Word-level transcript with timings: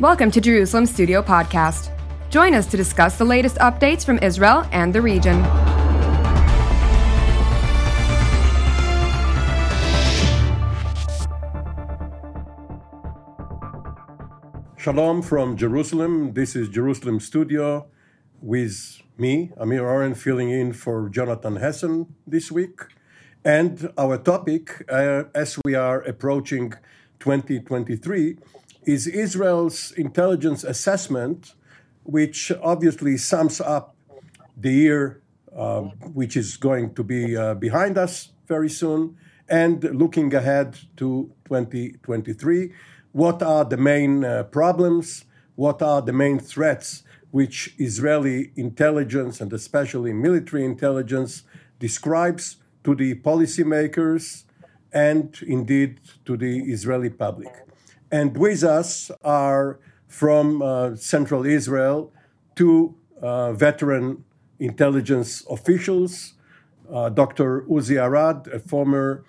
Welcome 0.00 0.32
to 0.32 0.40
Jerusalem 0.40 0.86
Studio 0.86 1.22
Podcast. 1.22 1.88
Join 2.28 2.52
us 2.52 2.66
to 2.66 2.76
discuss 2.76 3.16
the 3.16 3.24
latest 3.24 3.58
updates 3.58 4.04
from 4.04 4.18
Israel 4.24 4.66
and 4.72 4.92
the 4.92 5.00
region. 5.00 5.40
Shalom 14.76 15.22
from 15.22 15.56
Jerusalem. 15.56 16.32
This 16.32 16.56
is 16.56 16.68
Jerusalem 16.68 17.20
Studio 17.20 17.86
with 18.42 19.00
me, 19.16 19.52
Amir 19.56 19.86
Oren, 19.86 20.16
filling 20.16 20.50
in 20.50 20.72
for 20.72 21.08
Jonathan 21.08 21.58
Hessen 21.58 22.08
this 22.26 22.50
week. 22.50 22.80
And 23.44 23.92
our 23.96 24.18
topic, 24.18 24.84
uh, 24.88 25.24
as 25.36 25.56
we 25.64 25.76
are 25.76 26.00
approaching 26.00 26.72
2023, 27.20 28.38
is 28.86 29.06
Israel's 29.06 29.92
intelligence 29.92 30.64
assessment, 30.64 31.54
which 32.02 32.52
obviously 32.62 33.16
sums 33.16 33.60
up 33.60 33.94
the 34.56 34.72
year 34.72 35.22
uh, 35.56 35.82
which 36.12 36.36
is 36.36 36.56
going 36.56 36.92
to 36.94 37.04
be 37.04 37.36
uh, 37.36 37.54
behind 37.54 37.96
us 37.96 38.32
very 38.48 38.68
soon, 38.68 39.16
and 39.48 39.84
looking 39.84 40.34
ahead 40.34 40.76
to 40.96 41.30
2023. 41.44 42.72
What 43.12 43.42
are 43.42 43.64
the 43.64 43.76
main 43.76 44.24
uh, 44.24 44.42
problems? 44.44 45.24
What 45.54 45.80
are 45.80 46.02
the 46.02 46.12
main 46.12 46.40
threats 46.40 47.04
which 47.30 47.74
Israeli 47.78 48.50
intelligence 48.56 49.40
and 49.40 49.52
especially 49.52 50.12
military 50.12 50.64
intelligence 50.64 51.44
describes 51.78 52.56
to 52.82 52.94
the 52.94 53.14
policymakers 53.16 54.44
and 54.92 55.38
indeed 55.46 56.00
to 56.24 56.36
the 56.36 56.60
Israeli 56.62 57.10
public? 57.10 57.63
And 58.18 58.36
with 58.36 58.62
us 58.62 59.10
are 59.24 59.80
from 60.06 60.62
uh, 60.62 60.94
Central 60.94 61.44
Israel 61.44 62.12
two 62.54 62.94
uh, 63.20 63.52
veteran 63.52 64.24
intelligence 64.60 65.44
officials 65.50 66.34
uh, 66.92 67.08
Dr. 67.08 67.62
Uzi 67.62 67.96
Arad, 68.00 68.46
a 68.46 68.60
former 68.60 69.24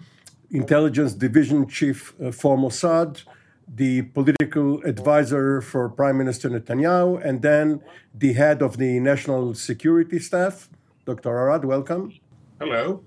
intelligence 0.52 1.14
division 1.16 1.68
chief 1.68 2.14
uh, 2.22 2.32
for 2.32 2.58
Mossad, 2.58 3.24
the 3.68 4.04
political 4.18 4.84
advisor 4.84 5.62
for 5.62 5.90
Prime 5.90 6.20
Minister 6.20 6.48
Netanyahu, 6.52 7.26
and 7.26 7.42
then 7.42 7.82
the 8.14 8.34
head 8.34 8.62
of 8.62 8.78
the 8.78 9.00
National 9.00 9.56
Security 9.56 10.20
Staff. 10.20 10.70
Dr. 11.06 11.30
Arad, 11.30 11.66
welcome. 11.66 12.14
Hello. 12.60 13.02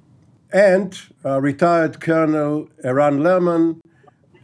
And 0.52 0.98
uh, 1.24 1.41
retired 1.41 2.00
Colonel 2.00 2.69
Eran 2.83 3.20
Lerman, 3.20 3.80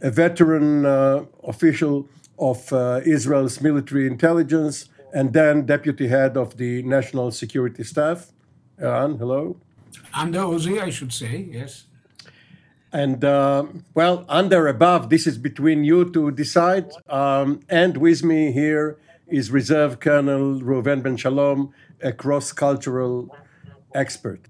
a 0.01 0.11
veteran 0.11 0.85
uh, 0.85 1.25
official 1.43 2.07
of 2.37 2.71
uh, 2.73 3.01
Israel's 3.05 3.61
military 3.61 4.07
intelligence, 4.07 4.89
and 5.13 5.33
then 5.33 5.65
deputy 5.65 6.07
head 6.07 6.35
of 6.37 6.57
the 6.57 6.83
National 6.83 7.31
Security 7.31 7.83
Staff. 7.83 8.31
Eran, 8.79 9.17
hello. 9.17 9.57
Under 10.13 10.39
Uzi, 10.39 10.81
I 10.81 10.89
should 10.89 11.13
say, 11.13 11.47
yes. 11.49 11.85
And 12.91 13.23
uh, 13.23 13.65
well, 13.93 14.25
under, 14.29 14.67
above, 14.67 15.09
this 15.09 15.27
is 15.27 15.37
between 15.37 15.83
you 15.83 16.11
to 16.11 16.31
decide. 16.31 16.91
Um, 17.09 17.61
and 17.69 17.97
with 17.97 18.23
me 18.23 18.51
here 18.51 18.97
is 19.27 19.51
Reserve 19.51 19.99
Colonel 19.99 20.61
Reuven 20.61 21.01
Ben 21.01 21.17
Shalom, 21.17 21.73
a 22.01 22.11
cross 22.11 22.51
cultural 22.51 23.35
expert. 23.93 24.47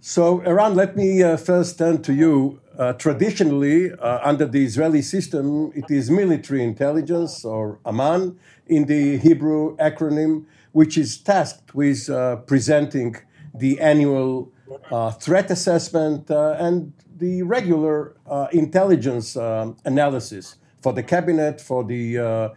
So, 0.00 0.40
Eran, 0.40 0.74
let 0.74 0.96
me 0.96 1.22
uh, 1.22 1.36
first 1.36 1.78
turn 1.78 2.02
to 2.02 2.12
you. 2.12 2.61
Uh, 2.78 2.94
traditionally, 2.94 3.92
uh, 3.92 4.18
under 4.22 4.46
the 4.46 4.64
Israeli 4.64 5.02
system, 5.02 5.70
it 5.74 5.90
is 5.90 6.10
military 6.10 6.64
intelligence, 6.64 7.44
or 7.44 7.78
Aman 7.84 8.38
in 8.66 8.86
the 8.86 9.18
Hebrew 9.18 9.76
acronym, 9.76 10.46
which 10.72 10.96
is 10.96 11.18
tasked 11.18 11.74
with 11.74 12.08
uh, 12.08 12.36
presenting 12.36 13.16
the 13.54 13.78
annual 13.78 14.50
uh, 14.90 15.10
threat 15.10 15.50
assessment 15.50 16.30
uh, 16.30 16.56
and 16.58 16.94
the 17.18 17.42
regular 17.42 18.16
uh, 18.26 18.48
intelligence 18.52 19.36
analysis 19.84 20.56
for 20.80 20.94
the 20.94 21.02
cabinet, 21.02 21.60
for 21.60 21.84
the 21.84 22.50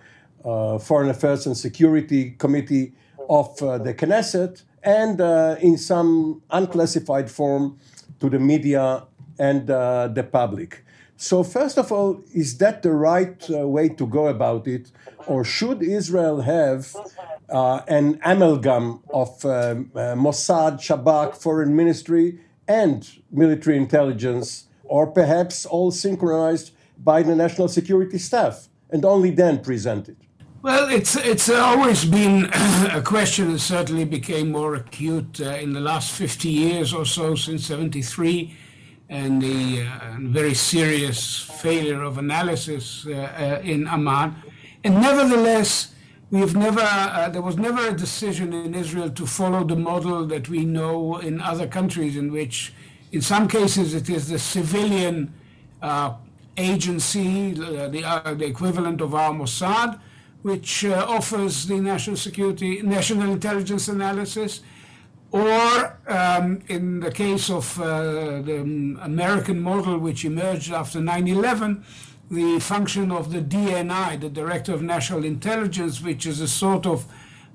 Foreign 0.44 1.09
Affairs 1.09 1.45
and 1.45 1.57
Security 1.57 2.31
Committee 2.31 2.94
of 3.29 3.57
the 3.57 3.94
Knesset, 3.94 4.63
and 4.81 5.19
in 5.61 5.78
some 5.78 6.41
unclassified 6.51 7.29
form 7.29 7.78
to 8.22 8.29
the 8.29 8.40
media 8.40 9.03
and 9.40 9.68
the 9.68 10.28
public. 10.31 10.84
So, 11.18 11.44
first 11.44 11.78
of 11.78 11.91
all, 11.91 12.22
is 12.34 12.57
that 12.57 12.84
the 12.84 12.91
right 12.91 13.50
way 13.50 13.90
to 13.90 14.06
go 14.06 14.28
about 14.28 14.68
it, 14.68 14.91
or 15.28 15.46
should 15.46 15.81
Israel 15.81 16.41
have 16.41 16.94
uh, 17.50 17.81
an 17.88 18.19
amalgam 18.23 19.01
of 19.09 19.44
uh, 19.46 19.50
uh, 19.50 19.75
Mossad, 20.16 20.79
Shabak, 20.79 21.35
foreign 21.35 21.75
ministry, 21.75 22.40
and 22.68 23.07
military 23.31 23.78
intelligence, 23.78 24.66
or 24.84 25.07
perhaps 25.07 25.66
all 25.66 25.91
synchronized 25.91 26.72
by 26.97 27.22
the 27.22 27.35
national 27.35 27.67
security 27.67 28.17
staff, 28.17 28.67
and 28.90 29.06
only 29.06 29.29
then 29.29 29.59
presented? 29.59 30.17
Well, 30.63 30.90
it's 30.90 31.16
it's 31.16 31.47
always 31.50 32.06
been 32.06 32.46
a 32.91 33.02
question 33.02 33.52
that 33.52 33.59
certainly 33.59 34.06
became 34.06 34.52
more 34.52 34.73
acute 34.73 35.40
uh, 35.40 35.50
in 35.62 35.73
the 35.73 35.79
last 35.79 36.12
50 36.12 36.50
years 36.50 36.91
or 36.94 37.06
so 37.06 37.35
since 37.35 37.67
73 37.67 38.56
and 39.09 39.41
the 39.41 39.83
uh, 39.83 40.17
very 40.19 40.53
serious 40.53 41.39
failure 41.39 42.01
of 42.01 42.17
analysis 42.17 43.05
uh, 43.05 43.61
in 43.63 43.88
Aman. 43.88 44.35
And 44.83 44.95
nevertheless, 45.01 45.95
We've 46.31 46.55
never, 46.55 46.81
uh, 46.81 47.29
there 47.29 47.41
was 47.41 47.55
never 47.55 47.88
a 47.88 47.93
decision 47.93 48.51
in 48.51 48.73
Israel 48.73 49.11
to 49.11 49.27
follow 49.27 49.63
the 49.63 49.75
model 49.75 50.25
that 50.25 50.49
we 50.49 50.66
know 50.66 51.17
in 51.17 51.39
other 51.39 51.67
countries, 51.67 52.17
in 52.17 52.31
which, 52.31 52.73
in 53.11 53.21
some 53.21 53.47
cases, 53.47 53.93
it 53.93 54.09
is 54.09 54.27
the 54.29 54.39
civilian 54.39 55.31
uh, 55.83 56.16
agency, 56.57 57.51
uh, 57.51 57.87
the, 57.89 58.03
uh, 58.03 58.33
the, 58.33 58.45
equivalent 58.45 59.01
of 59.01 59.13
our 59.13 59.31
Mossad, 59.33 59.99
which 60.41 60.83
uh, 60.83 61.05
offers 61.07 61.67
the 61.67 61.79
national 61.79 62.16
security, 62.17 62.81
national 62.81 63.31
intelligence 63.31 63.87
analysis, 63.87 64.61
or 65.35 65.97
um, 66.07 66.62
in 66.69 67.01
the 67.01 67.12
case 67.12 67.50
of 67.50 67.78
uh, 67.81 68.41
the 68.41 68.62
American 69.01 69.59
model, 69.59 69.97
which 69.97 70.23
emerged 70.23 70.72
after 70.72 71.01
9 71.01 71.28
11 71.28 71.84
the 72.31 72.59
function 72.59 73.12
of 73.12 73.34
the 73.34 73.41
DNI, 73.41 74.19
the 74.22 74.29
Director 74.29 74.73
of 74.73 74.81
National 74.81 75.25
Intelligence, 75.25 76.01
which 76.01 76.25
is 76.25 76.40
a 76.40 76.47
sort 76.47 76.85
of 76.85 77.06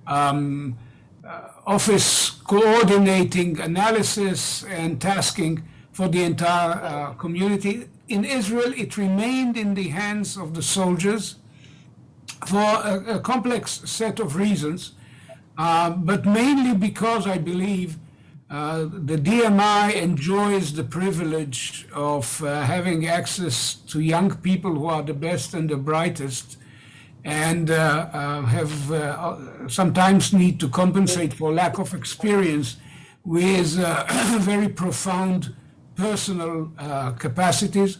um, 0.06 0.76
uh, 1.26 1.48
office 1.66 2.30
coordinating 2.30 3.58
analysis 3.58 4.62
and 4.64 5.00
tasking 5.00 5.66
for 5.90 6.06
the 6.06 6.22
entire 6.22 6.72
uh, 6.72 7.12
community. 7.14 7.88
In 8.08 8.26
Israel, 8.26 8.72
it 8.76 8.98
remained 8.98 9.56
in 9.56 9.72
the 9.72 9.88
hands 9.88 10.36
of 10.36 10.52
the 10.52 10.62
soldiers 10.62 11.36
for 12.46 12.58
a, 12.58 13.16
a 13.16 13.20
complex 13.20 13.80
set 13.86 14.20
of 14.20 14.36
reasons, 14.36 14.92
uh, 15.60 15.90
but 15.90 16.24
mainly 16.24 16.74
because 16.74 17.26
I 17.26 17.36
believe 17.36 17.98
uh, 18.48 18.86
the 19.10 19.18
DMI 19.18 19.92
enjoys 19.94 20.72
the 20.72 20.84
privilege 20.84 21.86
of 21.94 22.42
uh, 22.42 22.62
having 22.62 23.06
access 23.06 23.74
to 23.90 24.00
young 24.00 24.34
people 24.36 24.74
who 24.74 24.86
are 24.86 25.02
the 25.02 25.12
best 25.12 25.52
and 25.52 25.68
the 25.68 25.76
brightest, 25.76 26.56
and 27.24 27.70
uh, 27.70 27.76
uh 28.20 28.42
have 28.56 28.90
uh, 28.90 29.68
sometimes 29.68 30.32
need 30.32 30.58
to 30.60 30.68
compensate 30.70 31.34
for 31.34 31.52
lack 31.52 31.78
of 31.78 31.92
experience 31.92 32.76
with 33.22 33.70
very 34.50 34.70
profound 34.70 35.54
personal 35.94 36.72
capacities. 37.18 37.98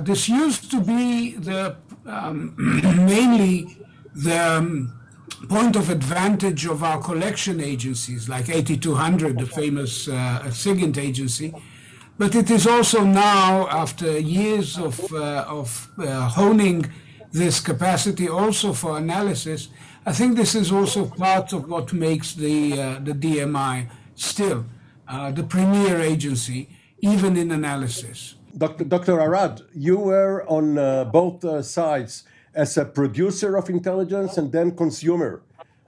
this 0.00 0.28
used 0.28 0.72
to 0.72 0.80
be 0.80 1.36
the 1.36 1.76
um, 2.04 2.36
mainly 3.06 3.78
the 4.26 4.38
um, 4.56 5.03
point 5.46 5.76
of 5.76 5.90
advantage 5.90 6.66
of 6.66 6.82
our 6.82 7.00
collection 7.00 7.60
agencies, 7.60 8.28
like 8.28 8.48
8200, 8.48 9.38
the 9.38 9.46
famous 9.46 10.08
uh, 10.08 10.40
SIGINT 10.50 10.98
agency. 10.98 11.54
But 12.18 12.34
it 12.34 12.50
is 12.50 12.66
also 12.66 13.04
now, 13.04 13.68
after 13.68 14.18
years 14.18 14.78
of, 14.78 15.12
uh, 15.12 15.44
of 15.48 15.90
uh, 15.98 16.28
honing 16.28 16.90
this 17.32 17.60
capacity 17.60 18.28
also 18.28 18.72
for 18.72 18.98
analysis, 18.98 19.68
I 20.06 20.12
think 20.12 20.36
this 20.36 20.54
is 20.54 20.70
also 20.70 21.06
part 21.06 21.52
of 21.52 21.68
what 21.68 21.92
makes 21.92 22.34
the, 22.34 22.80
uh, 22.80 22.98
the 23.00 23.12
DMI 23.12 23.88
still 24.14 24.64
uh, 25.08 25.30
the 25.32 25.42
premier 25.42 26.00
agency, 26.00 26.68
even 27.00 27.36
in 27.36 27.50
analysis. 27.50 28.36
Dr. 28.56 28.84
Dr. 28.84 29.18
Arad, 29.18 29.62
you 29.74 29.98
were 29.98 30.44
on 30.48 30.78
uh, 30.78 31.04
both 31.04 31.64
sides 31.64 32.24
as 32.54 32.76
a 32.76 32.84
producer 32.84 33.56
of 33.56 33.68
intelligence 33.68 34.38
and 34.38 34.52
then 34.52 34.76
consumer 34.76 35.42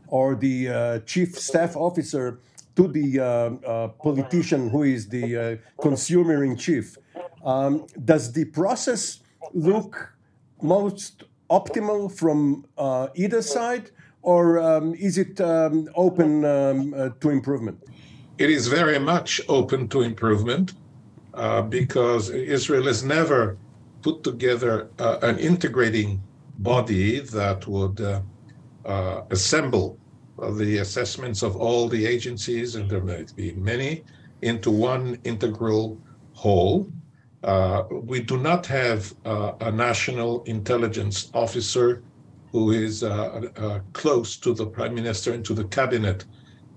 or 0.09 0.35
the 0.35 0.69
uh, 0.69 0.99
chief 1.01 1.39
staff 1.39 1.77
officer 1.77 2.41
to 2.77 2.89
the 2.89 3.19
uh, 3.19 3.25
uh, 3.25 3.89
politician 3.89 4.69
who 4.69 4.83
is 4.83 5.09
the 5.09 5.37
uh, 5.37 5.83
consumer 5.83 6.45
in 6.45 6.57
chief. 6.57 6.97
Um, 7.45 7.87
does 8.05 8.33
the 8.33 8.45
process 8.45 9.21
look 9.53 10.13
most 10.63 11.25
optimal 11.51 12.13
from 12.13 12.67
uh, 12.77 13.09
either 13.15 13.41
side, 13.41 13.91
or 14.23 14.59
um, 14.59 14.95
is 14.95 15.17
it 15.17 15.41
um, 15.41 15.89
open 15.95 16.45
um, 16.45 16.95
uh, 16.95 17.11
to 17.21 17.31
improvement? 17.31 17.83
It 18.39 18.51
is 18.51 18.67
very 18.67 18.99
much 18.99 19.41
open 19.49 19.89
to 19.89 20.03
improvement 20.03 20.75
because 21.69 22.31
Israel 22.31 22.87
has 22.87 23.03
never 23.05 23.59
put 24.03 24.25
together 24.25 24.89
an 24.99 25.39
integrating 25.39 26.21
body 26.59 27.21
that 27.21 27.67
would 27.67 28.01
uh, 28.01 28.21
uh, 28.85 29.23
assemble 29.31 29.99
the 30.53 30.79
assessments 30.79 31.43
of 31.43 31.57
all 31.57 31.89
the 31.89 32.07
agencies, 32.07 32.75
and 32.77 32.91
there 32.91 33.03
might 33.03 33.35
be 33.37 33.53
many, 33.53 34.05
into 34.43 34.71
one 34.71 35.19
integral 35.25 35.99
whole. 36.35 36.91
Uh, 37.43 37.85
we 37.91 38.21
do 38.21 38.37
not 38.37 38.67
have 38.67 39.15
uh, 39.25 39.53
a 39.61 39.73
national 39.73 40.43
intelligence 40.45 41.31
officer 41.33 42.03
who 42.53 42.71
is 42.71 43.03
uh, 43.03 43.43
uh 43.57 43.81
close 43.93 44.37
to 44.37 44.55
the 44.55 44.67
prime 44.67 44.95
minister 44.95 45.33
and 45.33 45.45
to 45.45 45.55
the 45.55 45.65
cabinet 45.65 46.25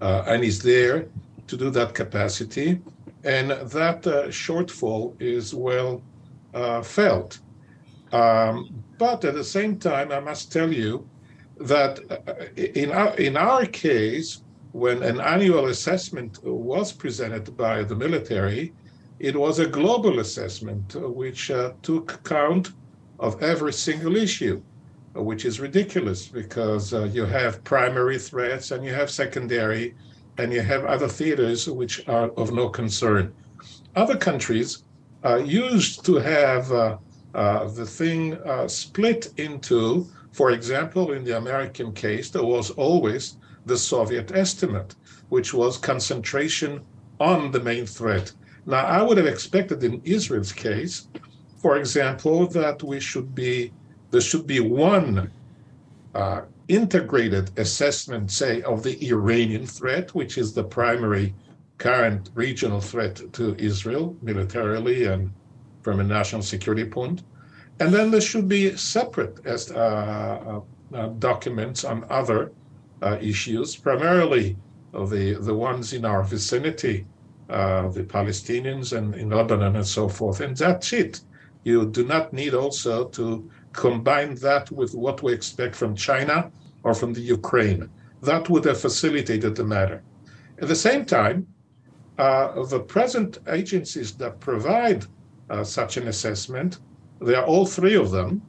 and 0.01 0.43
is 0.43 0.61
there 0.61 1.07
to 1.47 1.57
do 1.57 1.69
that 1.69 1.93
capacity. 1.93 2.79
And 3.23 3.51
that 3.51 4.03
shortfall 4.31 5.15
is 5.21 5.53
well 5.53 6.01
felt. 6.83 7.39
Um, 8.11 8.83
but 8.97 9.23
at 9.23 9.35
the 9.35 9.43
same 9.43 9.77
time, 9.77 10.11
I 10.11 10.19
must 10.19 10.51
tell 10.51 10.71
you 10.71 11.07
that 11.59 11.99
in 12.55 12.91
our, 12.91 13.15
in 13.15 13.37
our 13.37 13.65
case, 13.65 14.41
when 14.71 15.03
an 15.03 15.19
annual 15.19 15.67
assessment 15.67 16.39
was 16.43 16.91
presented 16.91 17.55
by 17.57 17.83
the 17.83 17.95
military, 17.95 18.73
it 19.19 19.35
was 19.35 19.59
a 19.59 19.67
global 19.67 20.19
assessment 20.19 20.95
uh, 20.95 21.09
which 21.09 21.51
uh, 21.51 21.73
took 21.81 22.23
count 22.23 22.71
of 23.19 23.41
every 23.43 23.73
single 23.73 24.15
issue, 24.15 24.61
uh, 25.15 25.21
which 25.21 25.43
is 25.43 25.59
ridiculous 25.59 26.27
because 26.27 26.93
uh, 26.93 27.03
you 27.05 27.25
have 27.25 27.63
primary 27.63 28.17
threats 28.17 28.71
and 28.71 28.85
you 28.85 28.93
have 28.93 29.09
secondary 29.09 29.95
and 30.37 30.53
you 30.53 30.61
have 30.61 30.85
other 30.85 31.07
theaters 31.07 31.67
which 31.67 32.07
are 32.07 32.29
of 32.37 32.53
no 32.53 32.69
concern. 32.69 33.33
Other 33.95 34.15
countries 34.15 34.83
uh, 35.25 35.35
used 35.35 36.05
to 36.05 36.15
have 36.15 36.71
uh, 37.35 37.67
the 37.69 37.85
thing 37.85 38.37
split 38.67 39.31
into, 39.37 40.07
for 40.31 40.51
example, 40.51 41.11
in 41.11 41.23
the 41.23 41.37
American 41.37 41.93
case, 41.93 42.29
there 42.29 42.43
was 42.43 42.71
always 42.71 43.37
the 43.65 43.77
Soviet 43.77 44.31
estimate, 44.31 44.95
which 45.29 45.53
was 45.53 45.77
concentration 45.77 46.81
on 47.19 47.51
the 47.51 47.59
main 47.59 47.85
threat. 47.85 48.31
Now, 48.65 48.85
I 48.85 49.01
would 49.01 49.17
have 49.17 49.27
expected 49.27 49.83
in 49.83 50.01
Israel's 50.03 50.51
case, 50.51 51.07
for 51.57 51.77
example, 51.77 52.47
that 52.47 52.81
we 52.83 52.99
should 52.99 53.35
be 53.35 53.73
there 54.11 54.21
should 54.21 54.47
be 54.47 54.59
one 54.59 55.31
uh, 56.15 56.41
integrated 56.67 57.51
assessment, 57.59 58.31
say, 58.31 58.61
of 58.63 58.81
the 58.81 59.07
Iranian 59.07 59.67
threat, 59.67 60.15
which 60.15 60.37
is 60.37 60.53
the 60.53 60.63
primary 60.63 61.35
current 61.77 62.31
regional 62.33 62.81
threat 62.81 63.21
to 63.33 63.55
Israel 63.57 64.15
militarily 64.21 65.05
and 65.05 65.31
from 65.81 65.99
a 65.99 66.03
national 66.03 66.41
security 66.41 66.85
point. 66.85 67.23
And 67.79 67.93
then 67.93 68.11
there 68.11 68.21
should 68.21 68.47
be 68.47 68.75
separate 68.75 69.45
as, 69.45 69.71
uh, 69.71 70.59
uh, 70.93 71.07
documents 71.19 71.83
on 71.83 72.05
other 72.09 72.51
uh, 73.01 73.17
issues, 73.21 73.75
primarily 73.75 74.57
the, 74.91 75.37
the 75.39 75.53
ones 75.53 75.93
in 75.93 76.03
our 76.03 76.23
vicinity, 76.23 77.05
uh, 77.49 77.87
the 77.89 78.03
Palestinians 78.03 78.97
and 78.97 79.15
in 79.15 79.29
Lebanon 79.29 79.75
and 79.75 79.87
so 79.87 80.09
forth. 80.09 80.41
And 80.41 80.55
that's 80.57 80.91
it. 80.93 81.21
You 81.63 81.85
do 81.85 82.05
not 82.05 82.33
need 82.33 82.53
also 82.53 83.05
to 83.09 83.49
combine 83.73 84.35
that 84.35 84.71
with 84.71 84.93
what 84.93 85.21
we 85.23 85.33
expect 85.33 85.75
from 85.75 85.95
China 85.95 86.51
or 86.83 86.93
from 86.93 87.13
the 87.13 87.21
Ukraine. 87.21 87.89
That 88.21 88.49
would 88.49 88.65
have 88.65 88.79
facilitated 88.79 89.55
the 89.55 89.63
matter. 89.63 90.01
At 90.61 90.67
the 90.67 90.75
same 90.75 91.05
time, 91.05 91.47
uh, 92.17 92.63
the 92.65 92.79
present 92.79 93.37
agencies 93.47 94.13
that 94.15 94.39
provide 94.39 95.05
uh, 95.49 95.63
such 95.63 95.97
an 95.97 96.07
assessment, 96.07 96.79
there 97.21 97.37
are 97.37 97.45
all 97.45 97.65
three 97.65 97.95
of 97.95 98.11
them, 98.11 98.41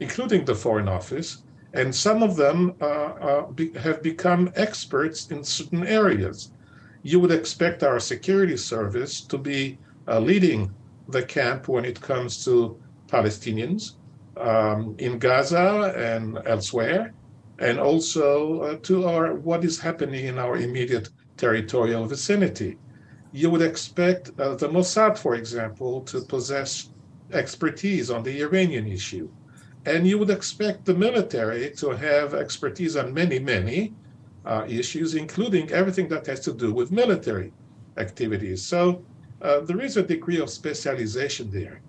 including 0.00 0.44
the 0.44 0.54
Foreign 0.54 0.88
Office, 0.88 1.42
and 1.72 1.94
some 1.94 2.22
of 2.22 2.36
them 2.36 2.74
uh, 2.80 2.84
uh, 2.84 3.46
be, 3.52 3.72
have 3.74 4.02
become 4.02 4.50
experts 4.56 5.30
in 5.30 5.44
certain 5.44 5.86
areas. 5.86 6.52
You 7.02 7.20
would 7.20 7.30
expect 7.30 7.82
our 7.82 8.00
security 8.00 8.56
service 8.56 9.20
to 9.22 9.38
be 9.38 9.78
uh, 10.08 10.18
leading 10.20 10.72
the 11.08 11.22
camp 11.22 11.68
when 11.68 11.84
it 11.84 12.00
comes 12.00 12.44
to 12.44 12.78
Palestinians 13.06 13.94
um, 14.36 14.94
in 14.98 15.18
Gaza 15.18 15.94
and 15.96 16.38
elsewhere, 16.46 17.12
and 17.58 17.78
also 17.78 18.60
uh, 18.62 18.76
to 18.82 19.06
our 19.06 19.34
what 19.34 19.64
is 19.64 19.78
happening 19.78 20.26
in 20.26 20.38
our 20.38 20.56
immediate 20.56 21.10
territorial 21.36 22.06
vicinity. 22.06 22.76
You 23.32 23.50
would 23.50 23.62
expect 23.62 24.30
uh, 24.38 24.54
the 24.54 24.68
Mossad, 24.68 25.16
for 25.16 25.34
example, 25.34 26.00
to 26.02 26.20
possess 26.22 26.90
expertise 27.32 28.10
on 28.10 28.22
the 28.22 28.42
Iranian 28.42 28.88
issue 28.88 29.28
and 29.86 30.06
you 30.06 30.18
would 30.18 30.30
expect 30.30 30.84
the 30.84 30.94
military 30.94 31.70
to 31.70 31.90
have 31.90 32.34
expertise 32.34 32.96
on 32.96 33.14
many, 33.14 33.38
many 33.38 33.94
uh, 34.44 34.64
issues, 34.68 35.14
including 35.14 35.70
everything 35.70 36.08
that 36.08 36.26
has 36.26 36.40
to 36.40 36.52
do 36.52 36.72
with 36.72 36.92
military 36.92 37.52
activities. 37.96 38.62
So 38.62 39.02
uh, 39.40 39.60
there 39.60 39.80
is 39.80 39.96
a 39.96 40.02
degree 40.02 40.38
of 40.38 40.50
specialization 40.50 41.50
there. 41.50 41.80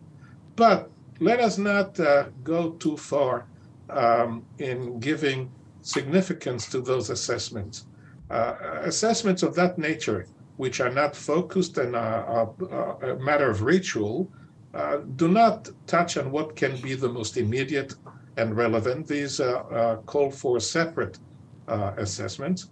But 0.55 0.89
let 1.19 1.39
us 1.39 1.57
not 1.57 1.99
uh, 1.99 2.25
go 2.43 2.71
too 2.71 2.95
far 2.95 3.45
um, 3.89 4.45
in 4.59 4.99
giving 4.99 5.51
significance 5.81 6.69
to 6.69 6.81
those 6.81 7.09
assessments. 7.09 7.85
Uh, 8.29 8.55
assessments 8.83 9.43
of 9.43 9.53
that 9.55 9.77
nature, 9.77 10.27
which 10.57 10.79
are 10.79 10.91
not 10.91 11.15
focused 11.15 11.77
and 11.77 11.95
are, 11.95 12.53
are 12.71 13.11
a 13.11 13.19
matter 13.19 13.49
of 13.49 13.61
ritual, 13.61 14.31
uh, 14.73 14.97
do 15.15 15.27
not 15.27 15.69
touch 15.87 16.17
on 16.17 16.31
what 16.31 16.55
can 16.55 16.79
be 16.81 16.93
the 16.93 17.09
most 17.09 17.37
immediate 17.37 17.93
and 18.37 18.55
relevant. 18.55 19.07
These 19.07 19.39
uh, 19.39 19.59
uh, 19.59 19.95
call 19.97 20.31
for 20.31 20.59
separate 20.59 21.19
uh, 21.67 21.93
assessments. 21.97 22.69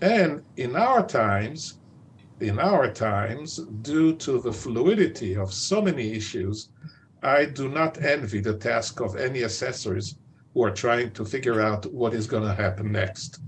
And 0.00 0.42
in 0.56 0.76
our 0.76 1.06
times, 1.06 1.78
in 2.40 2.58
our 2.58 2.90
times, 2.90 3.58
due 3.82 4.14
to 4.16 4.40
the 4.40 4.52
fluidity 4.52 5.36
of 5.36 5.52
so 5.52 5.80
many 5.80 6.12
issues, 6.12 6.68
I 7.22 7.46
do 7.46 7.68
not 7.68 8.02
envy 8.02 8.40
the 8.40 8.56
task 8.56 9.00
of 9.00 9.16
any 9.16 9.42
assessors 9.42 10.16
who 10.52 10.62
are 10.64 10.70
trying 10.70 11.10
to 11.12 11.24
figure 11.24 11.60
out 11.60 11.86
what 11.92 12.14
is 12.14 12.26
going 12.26 12.42
to 12.42 12.54
happen 12.54 12.92
next. 12.92 13.40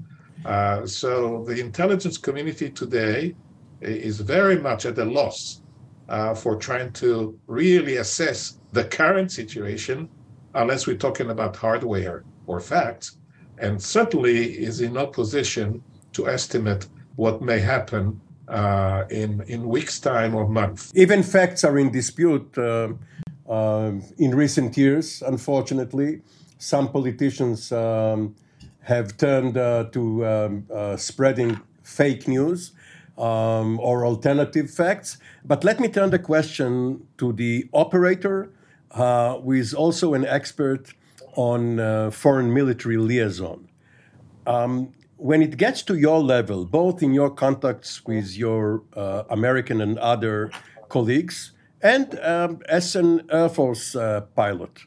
Uh, 0.45 0.87
so 0.87 1.45
the 1.45 1.61
intelligence 1.61 2.18
community 2.18 2.71
today 2.71 3.35
is 3.80 4.21
very 4.21 4.59
much 4.59 4.87
at 4.87 4.99
a 4.99 5.04
loss 5.04 5.62
uh, 6.09 6.35
for 6.35 6.56
trying 6.56 6.92
to 6.92 7.38
really 7.47 7.97
assess 7.97 8.59
the 8.73 8.85
current 8.85 9.30
situation, 9.33 10.09
unless 10.54 10.87
we're 10.87 10.97
talking 10.97 11.30
about 11.30 11.56
hardware 11.56 12.25
or 12.47 12.61
facts, 12.61 13.18
and 13.59 13.83
certainly 13.83 14.52
is 14.52 14.80
in 14.80 14.92
no 14.92 15.06
position 15.06 15.83
to 16.12 16.28
estimate 16.28 16.87
what 17.16 17.42
may 17.42 17.59
happen 17.59 18.21
uh, 18.49 19.04
in 19.11 19.42
in 19.49 19.68
weeks' 19.68 19.99
time 19.99 20.35
or 20.35 20.49
months. 20.49 20.92
Even 20.95 21.23
facts 21.23 21.64
are 21.64 21.78
in 21.78 21.90
dispute. 21.90 22.56
Uh, 22.56 22.92
uh 23.49 23.92
in 24.18 24.35
recent 24.35 24.76
years, 24.76 25.23
unfortunately, 25.23 26.21
some 26.59 26.88
politicians 26.88 27.71
um, 27.73 28.35
have 28.80 29.16
turned 29.16 29.56
uh, 29.56 29.85
to 29.90 30.26
um, 30.26 30.66
uh, 30.73 30.97
spreading 30.97 31.61
fake 31.83 32.28
news 32.28 32.73
um, 33.18 33.80
or 33.80 34.04
alternative 34.04 34.70
facts. 34.70 35.18
But 35.44 35.64
let 35.64 35.80
me 35.80 35.88
turn 35.88 36.11
the 36.11 36.18
question 36.18 37.06
to 37.18 37.32
the 37.32 37.68
operator, 37.73 38.50
uh, 38.90 39.38
who 39.38 39.52
is 39.52 39.75
also 39.75 40.14
an 40.14 40.26
expert 40.26 40.94
on 41.35 41.80
uh, 41.80 42.11
foreign 42.11 42.52
military 42.52 42.96
liaison. 42.96 43.68
Um, 44.46 44.92
when 45.16 45.42
it 45.42 45.56
gets 45.56 45.82
to 45.82 45.96
your 45.96 46.20
level, 46.20 46.64
both 46.64 47.02
in 47.02 47.14
your 47.14 47.30
contacts 47.30 48.04
with 48.04 48.37
your 48.37 48.82
uh, 48.94 49.23
American 49.30 49.80
and 49.80 49.99
other 49.99 50.50
colleagues, 50.88 51.52
and 51.82 52.18
um, 52.20 52.61
as 52.68 52.96
an 52.96 53.23
Air 53.30 53.49
Force 53.49 53.96
uh, 53.96 54.23
pilot, 54.35 54.80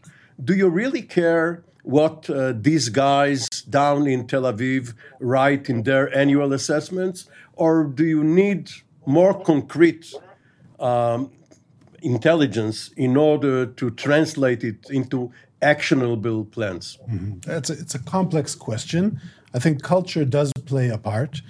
do 0.44 0.54
you 0.54 0.70
really 0.70 1.02
care 1.02 1.64
what 1.84 2.30
uh, 2.30 2.54
these 2.56 2.90
guys 2.90 3.48
down 3.70 4.06
in 4.06 4.28
Tel 4.28 4.44
Aviv 4.44 4.94
write 5.20 5.70
in 5.70 5.84
their 5.84 6.16
annual 6.16 6.54
assessments, 6.54 7.28
or 7.60 7.84
do 7.84 8.06
you 8.06 8.24
need 8.24 8.72
more 9.06 9.34
concrete 9.52 10.06
um, 10.80 11.32
intelligence 12.02 12.78
in 12.96 13.18
order 13.18 13.66
to 13.80 13.86
translate 14.06 14.64
it 14.64 14.90
into 14.90 15.32
actionable 15.62 16.46
plans? 16.46 16.98
Mm-hmm. 17.12 17.52
It's, 17.52 17.70
a, 17.70 17.74
it's 17.74 17.96
a 17.96 18.04
complex 18.16 18.56
question. 18.56 19.20
I 19.54 19.60
think 19.60 19.84
culture 19.84 20.26
does 20.26 20.52
play 20.66 20.88
a 20.90 20.98
part. 20.98 21.42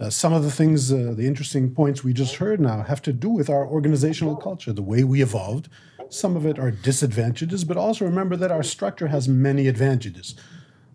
Uh, 0.00 0.08
some 0.08 0.32
of 0.32 0.42
the 0.42 0.50
things, 0.50 0.90
uh, 0.90 1.12
the 1.14 1.26
interesting 1.26 1.74
points 1.74 2.02
we 2.02 2.12
just 2.14 2.36
heard 2.36 2.58
now, 2.58 2.82
have 2.82 3.02
to 3.02 3.12
do 3.12 3.28
with 3.28 3.50
our 3.50 3.66
organizational 3.66 4.36
culture, 4.36 4.72
the 4.72 4.88
way 4.92 5.04
we 5.04 5.20
evolved, 5.20 5.68
Some 6.10 6.36
of 6.36 6.44
it 6.44 6.58
are 6.58 6.72
disadvantages, 6.72 7.64
but 7.64 7.76
also 7.76 8.04
remember 8.04 8.36
that 8.36 8.50
our 8.50 8.64
structure 8.64 9.06
has 9.06 9.28
many 9.28 9.68
advantages. 9.68 10.34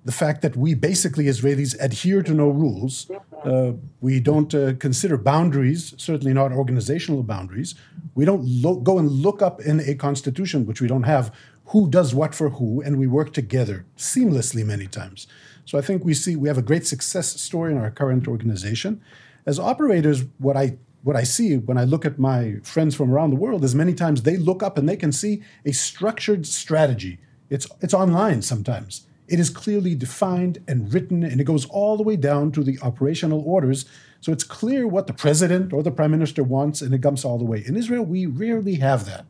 The 0.05 0.11
fact 0.11 0.43
that 0.43 0.55
we 0.55 0.75
basically, 0.75 1.25
Israelis, 1.25 1.75
adhere 1.79 2.21
to 2.23 2.33
no 2.33 2.47
rules. 2.49 3.09
Uh, 3.43 3.73
we 4.01 4.19
don't 4.19 4.53
uh, 4.53 4.73
consider 4.79 5.17
boundaries, 5.17 5.95
certainly 5.97 6.33
not 6.33 6.51
organizational 6.51 7.23
boundaries. 7.23 7.73
We 8.13 8.23
don't 8.23 8.43
lo- 8.45 8.79
go 8.89 8.99
and 8.99 9.09
look 9.09 9.41
up 9.41 9.61
in 9.61 9.79
a 9.79 9.95
constitution, 9.95 10.65
which 10.67 10.79
we 10.79 10.87
don't 10.87 11.03
have, 11.03 11.33
who 11.67 11.89
does 11.89 12.13
what 12.13 12.35
for 12.35 12.49
who, 12.51 12.81
and 12.81 12.99
we 12.99 13.07
work 13.07 13.33
together 13.33 13.85
seamlessly 13.97 14.63
many 14.63 14.87
times. 14.87 15.27
So 15.65 15.77
I 15.77 15.81
think 15.81 16.05
we 16.05 16.13
see 16.13 16.35
we 16.35 16.47
have 16.47 16.59
a 16.59 16.61
great 16.61 16.85
success 16.85 17.41
story 17.41 17.71
in 17.71 17.79
our 17.79 17.89
current 17.89 18.27
organization. 18.27 19.01
As 19.45 19.59
operators, 19.59 20.23
what 20.37 20.55
I 20.55 20.77
what 21.03 21.15
I 21.15 21.23
see 21.23 21.57
when 21.57 21.77
I 21.77 21.83
look 21.83 22.03
at 22.03 22.17
my 22.17 22.55
friends 22.63 22.95
from 22.95 23.11
around 23.11 23.29
the 23.29 23.35
world 23.35 23.63
is 23.63 23.75
many 23.75 23.93
times 23.93 24.21
they 24.21 24.37
look 24.37 24.63
up 24.63 24.77
and 24.77 24.89
they 24.89 24.97
can 24.97 25.11
see 25.11 25.43
a 25.63 25.71
structured 25.71 26.47
strategy. 26.47 27.19
It's 27.49 27.67
it's 27.81 27.93
online 27.93 28.41
sometimes. 28.41 29.07
It 29.27 29.39
is 29.39 29.49
clearly 29.49 29.95
defined 29.95 30.59
and 30.67 30.93
written, 30.93 31.23
and 31.23 31.41
it 31.41 31.45
goes 31.45 31.65
all 31.65 31.97
the 31.97 32.03
way 32.03 32.15
down 32.15 32.51
to 32.53 32.63
the 32.63 32.77
operational 32.81 33.41
orders. 33.45 33.85
So 34.21 34.31
it's 34.31 34.43
clear 34.43 34.87
what 34.87 35.07
the 35.07 35.13
president 35.13 35.73
or 35.73 35.81
the 35.81 35.91
prime 35.91 36.11
minister 36.11 36.43
wants, 36.43 36.81
and 36.81 36.93
it 36.93 37.01
comes 37.01 37.25
all 37.25 37.37
the 37.37 37.45
way. 37.45 37.63
In 37.65 37.75
Israel, 37.75 38.05
we 38.05 38.25
rarely 38.25 38.75
have 38.75 39.05
that. 39.05 39.25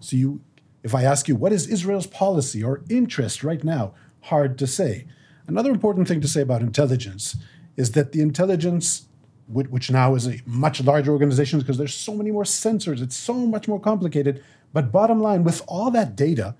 So 0.00 0.16
you, 0.16 0.40
if 0.82 0.94
I 0.94 1.04
ask 1.04 1.28
you 1.28 1.36
what 1.36 1.52
is 1.52 1.68
Israel's 1.68 2.06
policy 2.06 2.62
or 2.62 2.82
interest 2.88 3.44
right 3.44 3.62
now, 3.62 3.94
hard 4.22 4.58
to 4.58 4.66
say. 4.66 5.06
Another 5.46 5.70
important 5.70 6.08
thing 6.08 6.20
to 6.20 6.28
say 6.28 6.40
about 6.40 6.62
intelligence 6.62 7.36
is 7.76 7.92
that 7.92 8.12
the 8.12 8.20
intelligence, 8.20 9.06
which 9.48 9.90
now 9.90 10.16
is 10.16 10.26
a 10.26 10.40
much 10.44 10.82
larger 10.82 11.12
organization 11.12 11.60
because 11.60 11.78
there's 11.78 11.94
so 11.94 12.14
many 12.14 12.32
more 12.32 12.42
sensors, 12.42 13.00
it's 13.00 13.16
so 13.16 13.34
much 13.34 13.68
more 13.68 13.78
complicated. 13.78 14.42
But 14.72 14.90
bottom 14.90 15.20
line, 15.20 15.44
with 15.44 15.62
all 15.68 15.92
that 15.92 16.16
data, 16.16 16.56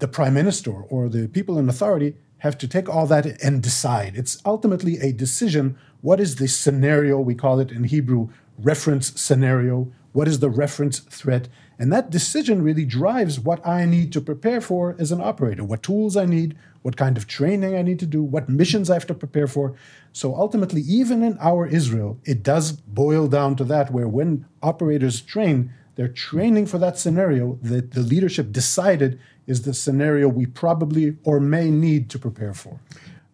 the 0.00 0.08
prime 0.08 0.34
minister 0.34 0.72
or 0.72 1.08
the 1.08 1.28
people 1.28 1.58
in 1.58 1.68
authority 1.68 2.16
have 2.38 2.56
to 2.58 2.68
take 2.68 2.88
all 2.88 3.06
that 3.06 3.26
and 3.42 3.62
decide. 3.62 4.16
It's 4.16 4.40
ultimately 4.44 4.98
a 4.98 5.12
decision. 5.12 5.78
What 6.00 6.20
is 6.20 6.36
the 6.36 6.48
scenario? 6.48 7.20
We 7.20 7.34
call 7.34 7.60
it 7.60 7.70
in 7.70 7.84
Hebrew 7.84 8.30
reference 8.58 9.20
scenario. 9.20 9.92
What 10.12 10.26
is 10.26 10.40
the 10.40 10.50
reference 10.50 10.98
threat? 11.00 11.48
And 11.78 11.92
that 11.92 12.10
decision 12.10 12.62
really 12.62 12.84
drives 12.84 13.38
what 13.38 13.66
I 13.66 13.84
need 13.84 14.12
to 14.12 14.20
prepare 14.20 14.60
for 14.60 14.96
as 14.98 15.12
an 15.12 15.20
operator, 15.20 15.64
what 15.64 15.82
tools 15.82 16.16
I 16.16 16.26
need, 16.26 16.56
what 16.82 16.96
kind 16.96 17.16
of 17.16 17.26
training 17.26 17.76
I 17.76 17.82
need 17.82 17.98
to 18.00 18.06
do, 18.06 18.22
what 18.22 18.48
missions 18.48 18.90
I 18.90 18.94
have 18.94 19.06
to 19.06 19.14
prepare 19.14 19.46
for. 19.46 19.74
So 20.12 20.34
ultimately, 20.34 20.82
even 20.82 21.22
in 21.22 21.38
our 21.40 21.66
Israel, 21.66 22.18
it 22.24 22.42
does 22.42 22.72
boil 22.72 23.28
down 23.28 23.56
to 23.56 23.64
that, 23.64 23.92
where 23.92 24.08
when 24.08 24.46
operators 24.62 25.20
train, 25.20 25.72
they're 26.00 26.08
training 26.08 26.64
for 26.64 26.78
that 26.78 26.98
scenario 26.98 27.58
that 27.60 27.90
the 27.90 28.00
leadership 28.00 28.52
decided 28.52 29.20
is 29.46 29.60
the 29.68 29.74
scenario 29.74 30.28
we 30.28 30.46
probably 30.46 31.18
or 31.24 31.40
may 31.40 31.68
need 31.68 32.08
to 32.08 32.18
prepare 32.18 32.54
for. 32.54 32.80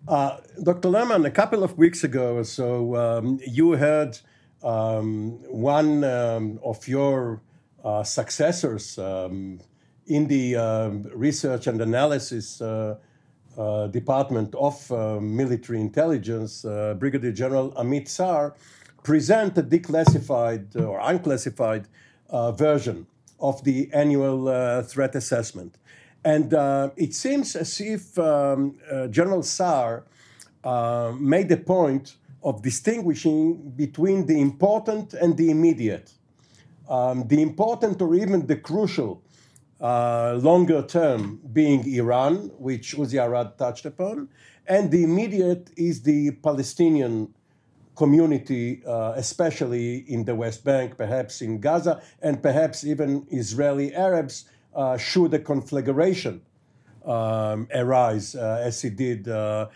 Uh, 0.08 0.38
Dr. 0.60 0.88
Lerman, 0.88 1.24
a 1.24 1.30
couple 1.30 1.62
of 1.62 1.78
weeks 1.78 2.02
ago 2.02 2.38
or 2.38 2.42
so, 2.42 2.96
um, 2.96 3.38
you 3.46 3.76
heard 3.76 4.18
um, 4.64 5.38
one 5.48 6.02
um, 6.02 6.58
of 6.64 6.88
your 6.88 7.40
uh, 7.84 8.02
successors 8.02 8.98
um, 8.98 9.60
in 10.08 10.26
the 10.26 10.56
um, 10.56 11.04
research 11.14 11.68
and 11.68 11.80
analysis 11.80 12.60
uh, 12.60 12.96
uh, 13.56 13.86
department 13.86 14.52
of 14.56 14.90
uh, 14.90 15.20
military 15.20 15.80
intelligence, 15.80 16.62
Brigadier 16.98 17.30
General 17.30 17.70
Amit 17.74 18.08
Saar, 18.08 18.56
present 19.04 19.56
a 19.56 19.62
declassified 19.62 20.74
or 20.74 20.98
unclassified 21.00 21.86
version 22.30 23.06
of 23.38 23.62
the 23.64 23.90
annual 23.92 24.82
threat 24.82 25.14
assessment. 25.14 25.76
And 26.26 26.52
uh, 26.54 26.90
it 26.96 27.14
seems 27.14 27.54
as 27.54 27.80
if 27.80 28.18
um, 28.18 28.78
uh, 28.90 29.06
General 29.06 29.44
Saar 29.44 30.02
uh, 30.64 31.12
made 31.20 31.52
a 31.52 31.56
point 31.56 32.16
of 32.42 32.62
distinguishing 32.62 33.70
between 33.76 34.26
the 34.26 34.40
important 34.40 35.14
and 35.14 35.36
the 35.36 35.50
immediate. 35.50 36.12
Um, 36.88 37.28
the 37.28 37.40
important 37.40 38.02
or 38.02 38.16
even 38.16 38.48
the 38.48 38.56
crucial 38.56 39.22
uh, 39.80 40.34
longer 40.42 40.82
term 40.82 41.40
being 41.52 41.86
Iran, 41.94 42.50
which 42.58 42.96
Uzi 42.96 43.24
Arad 43.24 43.56
touched 43.56 43.86
upon, 43.86 44.28
and 44.66 44.90
the 44.90 45.04
immediate 45.04 45.70
is 45.76 46.02
the 46.02 46.32
Palestinian 46.42 47.32
community, 47.96 48.82
uh, 48.86 49.14
especially 49.16 50.04
in 50.08 50.24
the 50.24 50.34
West 50.34 50.64
Bank, 50.64 50.96
perhaps 50.96 51.40
in 51.40 51.58
Gaza, 51.58 52.02
and 52.22 52.42
perhaps 52.42 52.84
even 52.84 53.26
Israeli 53.30 53.94
Arabs 53.94 54.44
uh, 54.74 54.96
should 54.96 55.32
a 55.34 55.38
conflagration 55.38 56.42
um, 57.04 57.66
arise, 57.74 58.34
uh, 58.34 58.60
as 58.62 58.84
it 58.84 58.96
did 58.96 59.26
uh, 59.26 59.66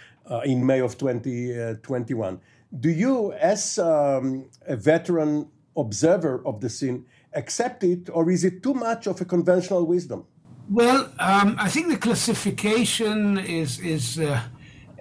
in 0.44 0.64
May 0.64 0.80
of 0.80 0.98
2021. 0.98 2.40
Do 2.78 2.90
you, 2.90 3.32
as 3.32 3.78
um, 3.78 4.46
a 4.66 4.76
veteran 4.76 5.48
observer 5.76 6.42
of 6.46 6.60
the 6.60 6.68
scene, 6.68 7.06
accept 7.32 7.82
it, 7.82 8.10
or 8.12 8.30
is 8.30 8.44
it 8.44 8.62
too 8.62 8.74
much 8.74 9.06
of 9.06 9.20
a 9.20 9.24
conventional 9.24 9.84
wisdom? 9.86 10.24
Well, 10.68 11.10
um, 11.18 11.56
I 11.58 11.68
think 11.68 11.88
the 11.88 11.96
classification 11.96 13.38
is 13.38 13.80
is 13.80 14.20
uh, 14.20 14.40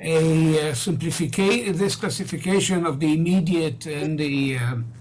a 0.01 0.69
uh, 0.69 0.73
simplification. 0.73 1.77
This 1.77 1.95
classification 1.95 2.85
of 2.85 2.99
the 2.99 3.13
immediate 3.13 3.85
and 3.85 4.17
the 4.19 4.57
um, 4.57 4.93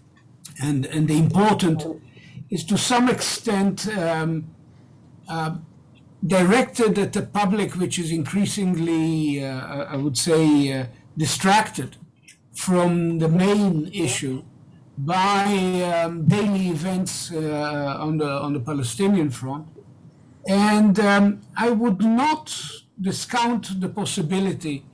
and 0.61 0.87
and 0.87 1.09
the 1.09 1.17
important 1.17 1.87
is 2.51 2.65
to 2.65 2.77
some 2.77 3.09
extent 3.09 3.87
um, 3.97 4.45
uh, 5.29 5.57
directed 6.27 6.99
at 6.99 7.13
the 7.13 7.23
public 7.23 7.75
which 7.75 7.99
is 7.99 8.11
increasingly, 8.11 9.45
uh, 9.45 9.85
I 9.85 9.97
would 9.97 10.19
say, 10.19 10.73
uh, 10.73 10.87
distracted 11.17 11.97
from 12.55 13.19
the 13.19 13.29
main 13.29 13.91
issue 13.93 14.43
by 14.97 15.45
um, 15.83 16.27
daily 16.27 16.69
events 16.71 17.31
uh, 17.33 17.97
on 18.01 18.19
the 18.19 18.29
on 18.29 18.53
the 18.53 18.61
Palestinian 18.61 19.31
front, 19.31 19.69
and 20.49 20.99
um, 20.99 21.41
I 21.57 21.71
would 21.71 22.03
not 22.03 22.51
discount 23.01 23.81
the 23.81 23.89
possibility 23.89 24.85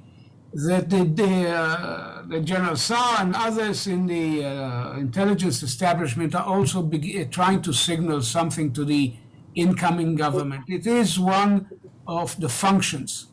that 0.52 0.88
the, 0.88 1.04
the, 1.04 1.48
uh, 1.48 2.22
the 2.28 2.40
General 2.40 2.76
Saar 2.76 3.16
and 3.20 3.34
others 3.34 3.86
in 3.86 4.06
the 4.06 4.44
uh, 4.44 4.96
intelligence 4.96 5.62
establishment 5.62 6.34
are 6.34 6.44
also 6.44 6.82
be- 6.82 7.24
trying 7.26 7.60
to 7.62 7.72
signal 7.72 8.22
something 8.22 8.72
to 8.72 8.84
the 8.84 9.14
incoming 9.54 10.14
government. 10.14 10.64
It 10.68 10.86
is 10.86 11.18
one 11.18 11.68
of 12.06 12.38
the 12.40 12.48
functions 12.48 13.28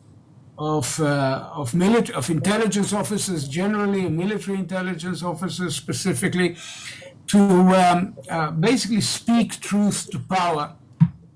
of 0.58 1.00
uh, 1.00 1.48
of 1.54 1.74
military 1.74 2.14
of 2.14 2.28
intelligence 2.30 2.92
officers 2.92 3.48
generally, 3.48 4.08
military 4.08 4.58
intelligence 4.58 5.22
officers 5.22 5.74
specifically, 5.74 6.56
to 7.28 7.38
um, 7.38 8.16
uh, 8.30 8.50
basically 8.50 9.00
speak 9.00 9.60
truth 9.60 10.10
to 10.10 10.18
power. 10.18 10.76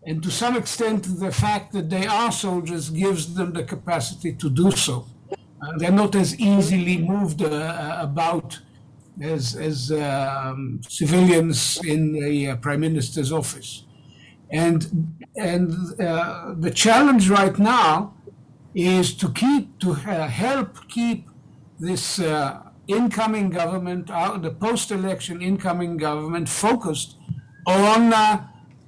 And 0.07 0.23
to 0.23 0.31
some 0.31 0.57
extent, 0.57 1.19
the 1.19 1.33
fact 1.33 1.73
that 1.73 1.91
they 1.91 2.07
are 2.07 2.31
soldiers 2.31 2.91
gives 2.91 3.35
them 3.35 3.53
the 3.53 3.65
capacity 3.65 4.33
to 4.35 4.49
do 4.49 4.71
so. 4.71 5.07
Uh, 5.33 5.79
they're 5.79 5.91
not 5.91 6.15
as 6.15 6.39
easily 6.39 6.99
moved 6.99 7.43
uh, 7.43 7.99
about 8.01 8.59
as, 9.21 9.57
as 9.57 9.91
um, 9.91 10.81
civilians 10.89 11.81
in 11.85 12.13
the 12.13 12.51
uh, 12.51 12.57
prime 12.57 12.81
minister's 12.81 13.33
office. 13.33 13.85
And 14.51 15.17
and 15.37 15.73
uh, 16.01 16.55
the 16.57 16.71
challenge 16.71 17.29
right 17.29 17.59
now 17.59 18.15
is 18.75 19.13
to 19.15 19.33
keep 19.33 19.77
to 19.81 19.91
uh, 19.91 20.29
help 20.29 20.89
keep 20.89 21.29
this 21.81 22.21
uh, 22.21 22.63
incoming 22.87 23.51
government, 23.51 24.11
uh, 24.11 24.39
the 24.39 24.53
post-election 24.53 25.43
incoming 25.43 25.97
government, 25.97 26.49
focused 26.49 27.17
on 27.67 28.13
uh, 28.13 28.17
uh, 28.17 28.47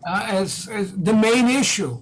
as, 0.08 0.68
as, 0.68 0.92
the 0.96 1.12
main 1.12 1.48
issue. 1.48 1.98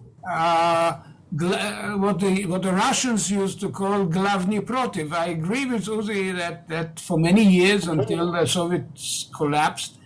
what 2.02 2.20
the 2.20 2.46
what 2.46 2.62
the 2.62 2.72
Russians 2.72 3.30
used 3.30 3.60
to 3.60 3.68
call 3.70 4.06
glavny 4.06 4.60
protiv. 4.60 5.12
I 5.12 5.26
agree 5.26 5.66
with 5.66 5.86
Uzi 5.86 6.34
that 6.36 6.68
that 6.68 7.00
for 7.00 7.18
many 7.18 7.44
years 7.44 7.88
until 7.88 8.32
the 8.32 8.46
Soviets 8.46 9.28
collapsed, 9.36 9.98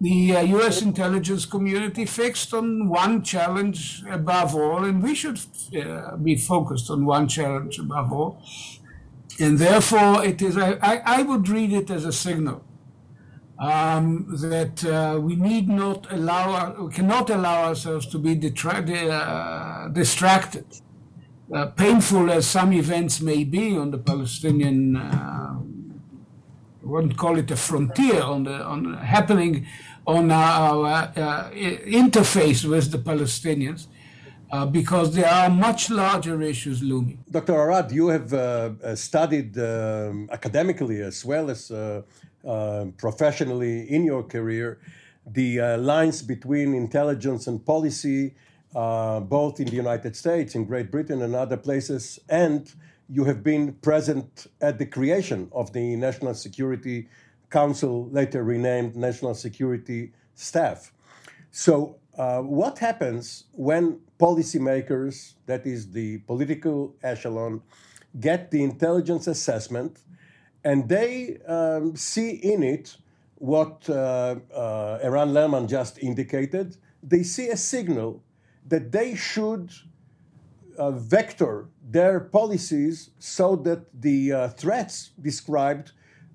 the 0.00 0.36
uh, 0.36 0.40
US 0.58 0.82
intelligence 0.82 1.44
community 1.44 2.04
fixed 2.04 2.54
on 2.54 2.88
one 2.88 3.22
challenge 3.22 4.04
above 4.08 4.54
all, 4.54 4.84
and 4.84 5.02
we 5.02 5.14
should 5.14 5.40
uh, 5.76 6.16
be 6.16 6.36
focused 6.36 6.90
on 6.90 7.04
one 7.04 7.26
challenge 7.28 7.78
above 7.78 8.12
all. 8.12 8.42
And 9.40 9.58
therefore, 9.58 10.24
it 10.24 10.42
is, 10.42 10.58
I, 10.58 10.78
I 10.82 11.22
would 11.22 11.48
read 11.48 11.72
it 11.72 11.90
as 11.90 12.04
a 12.04 12.12
signal 12.12 12.64
um, 13.58 14.26
that 14.28 14.84
uh, 14.84 15.18
we 15.20 15.34
need 15.36 15.68
not 15.68 16.10
allow, 16.12 16.74
we 16.84 16.92
cannot 16.92 17.30
allow 17.30 17.64
ourselves 17.64 18.06
to 18.06 18.18
be 18.18 18.36
detra- 18.36 18.88
uh, 19.10 19.88
distracted. 19.88 20.66
Uh, 21.52 21.66
painful 21.66 22.30
as 22.30 22.46
some 22.46 22.72
events 22.72 23.20
may 23.20 23.42
be 23.42 23.76
on 23.76 23.90
the 23.90 23.98
Palestinian 23.98 24.96
uh, 24.96 25.58
wouldn't 26.82 27.16
call 27.16 27.38
it 27.38 27.50
a 27.50 27.56
frontier 27.56 28.22
on 28.22 28.44
the 28.44 28.64
on 28.64 28.94
happening 28.94 29.66
on 30.06 30.30
our 30.30 30.86
uh, 30.86 31.50
interface 32.04 32.64
with 32.64 32.90
the 32.90 32.98
Palestinians. 32.98 33.86
Uh, 34.50 34.64
because 34.64 35.14
there 35.14 35.28
are 35.28 35.50
much 35.50 35.90
larger 35.90 36.40
issues 36.40 36.82
looming. 36.82 37.22
Dr. 37.30 37.52
Arad, 37.52 37.92
you 37.92 38.08
have 38.08 38.32
uh, 38.32 38.70
uh, 38.82 38.94
studied 38.94 39.58
um, 39.58 40.26
academically 40.32 41.02
as 41.02 41.22
well 41.22 41.50
as 41.50 41.70
uh, 42.44 42.48
uh, 42.48 42.86
professionally 42.96 43.82
in 43.90 44.04
your 44.04 44.22
career 44.22 44.78
the 45.26 45.60
uh, 45.60 45.78
lines 45.78 46.22
between 46.22 46.74
intelligence 46.74 47.46
and 47.46 47.64
policy, 47.64 48.34
both 48.72 49.60
in 49.60 49.66
the 49.66 49.76
United 49.76 50.16
States, 50.16 50.54
in 50.54 50.64
Great 50.64 50.90
Britain, 50.90 51.20
and 51.20 51.34
other 51.34 51.58
places, 51.58 52.18
and 52.30 52.72
you 53.10 53.24
have 53.24 53.42
been 53.42 53.74
present 53.74 54.46
at 54.60 54.78
the 54.78 54.86
creation 54.86 55.48
of 55.52 55.72
the 55.72 55.96
National 55.96 56.32
Security 56.32 57.08
Council, 57.50 58.08
later 58.10 58.42
renamed 58.42 58.96
National 58.96 59.34
Security 59.34 60.12
Staff. 60.34 60.92
So, 61.50 61.96
uh, 62.16 62.40
what 62.40 62.78
happens 62.78 63.44
when 63.52 64.00
policymakers, 64.18 65.34
that 65.46 65.66
is 65.66 65.90
the 65.92 66.18
political 66.18 66.94
echelon, 67.02 67.62
get 68.18 68.50
the 68.50 68.62
intelligence 68.62 69.26
assessment 69.26 70.00
and 70.64 70.88
they 70.88 71.38
um, 71.46 71.96
see 71.96 72.30
in 72.30 72.62
it 72.62 72.96
what 73.36 73.88
uh, 73.88 74.36
uh, 74.54 74.98
Eran 75.02 75.28
Lerman 75.32 75.68
just 75.68 75.98
indicated? 75.98 76.76
They 77.02 77.22
see 77.22 77.48
a 77.48 77.56
signal 77.56 78.22
that 78.66 78.92
they 78.92 79.14
should 79.14 79.72
uh, 80.76 80.90
vector 80.90 81.68
their 81.90 82.20
policies 82.20 83.10
so 83.18 83.56
that 83.56 84.00
the 84.00 84.32
uh, 84.32 84.48
threats 84.48 85.10
described 85.20 85.92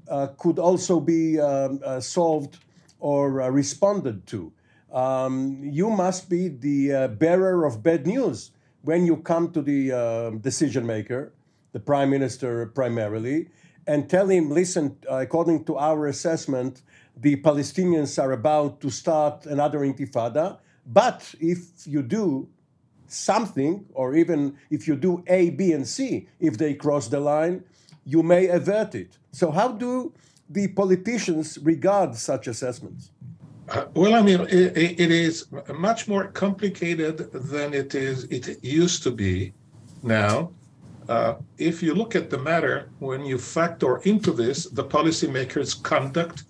uh, 0.07 0.27
could 0.37 0.59
also 0.59 0.99
be 0.99 1.39
um, 1.39 1.79
uh, 1.83 1.99
solved 1.99 2.57
or 2.99 3.31
responded 3.51 4.25
to 4.27 4.51
um, 4.93 5.59
you 5.63 5.89
must 5.89 6.29
be 6.29 6.47
the 6.47 6.93
uh, 6.93 7.07
bearer 7.07 7.65
of 7.65 7.81
bad 7.81 8.05
news 8.05 8.51
when 8.83 9.05
you 9.05 9.17
come 9.17 9.51
to 9.51 9.61
the 9.61 9.91
uh, 9.91 10.29
decision 10.41 10.85
maker, 10.85 11.33
the 11.71 11.79
prime 11.79 12.11
minister 12.11 12.67
primarily, 12.67 13.49
and 13.87 14.09
tell 14.09 14.27
him, 14.27 14.49
listen, 14.49 14.97
according 15.09 15.65
to 15.65 15.77
our 15.77 16.07
assessment, 16.07 16.81
the 17.17 17.35
Palestinians 17.37 18.21
are 18.21 18.31
about 18.31 18.81
to 18.81 18.89
start 18.89 19.45
another 19.45 19.79
intifada. 19.79 20.57
But 20.85 21.33
if 21.39 21.85
you 21.85 22.01
do 22.01 22.47
something, 23.07 23.85
or 23.93 24.15
even 24.15 24.57
if 24.69 24.87
you 24.87 24.95
do 24.95 25.23
A, 25.27 25.51
B, 25.51 25.73
and 25.73 25.87
C, 25.87 26.27
if 26.39 26.57
they 26.57 26.73
cross 26.73 27.07
the 27.07 27.19
line, 27.19 27.63
you 28.05 28.23
may 28.23 28.47
avert 28.47 28.95
it. 28.95 29.17
So, 29.31 29.51
how 29.51 29.69
do 29.69 30.13
the 30.49 30.67
politicians 30.67 31.57
regard 31.59 32.15
such 32.15 32.47
assessments? 32.47 33.11
Uh, 33.69 33.85
well, 33.93 34.13
I 34.13 34.21
mean, 34.21 34.41
it, 34.49 34.99
it 34.99 35.11
is 35.11 35.47
much 35.73 36.07
more 36.07 36.27
complicated 36.27 37.31
than 37.31 37.73
it 37.73 37.95
is. 37.95 38.25
It 38.25 38.61
used 38.63 39.03
to 39.03 39.11
be. 39.11 39.53
Now, 40.01 40.51
uh, 41.09 41.35
if 41.57 41.83
you 41.83 41.93
look 41.93 42.15
at 42.15 42.29
the 42.29 42.37
matter, 42.37 42.89
when 42.99 43.25
you 43.25 43.37
factor 43.37 43.97
into 43.99 44.31
this 44.31 44.65
the 44.65 44.83
policymaker's 44.83 45.73
conduct, 45.73 46.43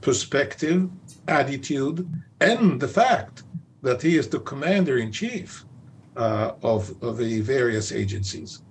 perspective, 0.00 0.88
attitude, 1.28 2.08
and 2.40 2.80
the 2.80 2.88
fact 2.88 3.44
that 3.82 4.02
he 4.02 4.16
is 4.16 4.28
the 4.28 4.40
commander 4.40 4.98
in 4.98 5.12
chief 5.12 5.64
uh, 6.16 6.52
of, 6.62 6.94
of, 7.02 7.16
the 7.16 7.40
various 7.40 7.92
agencies. 7.92 8.62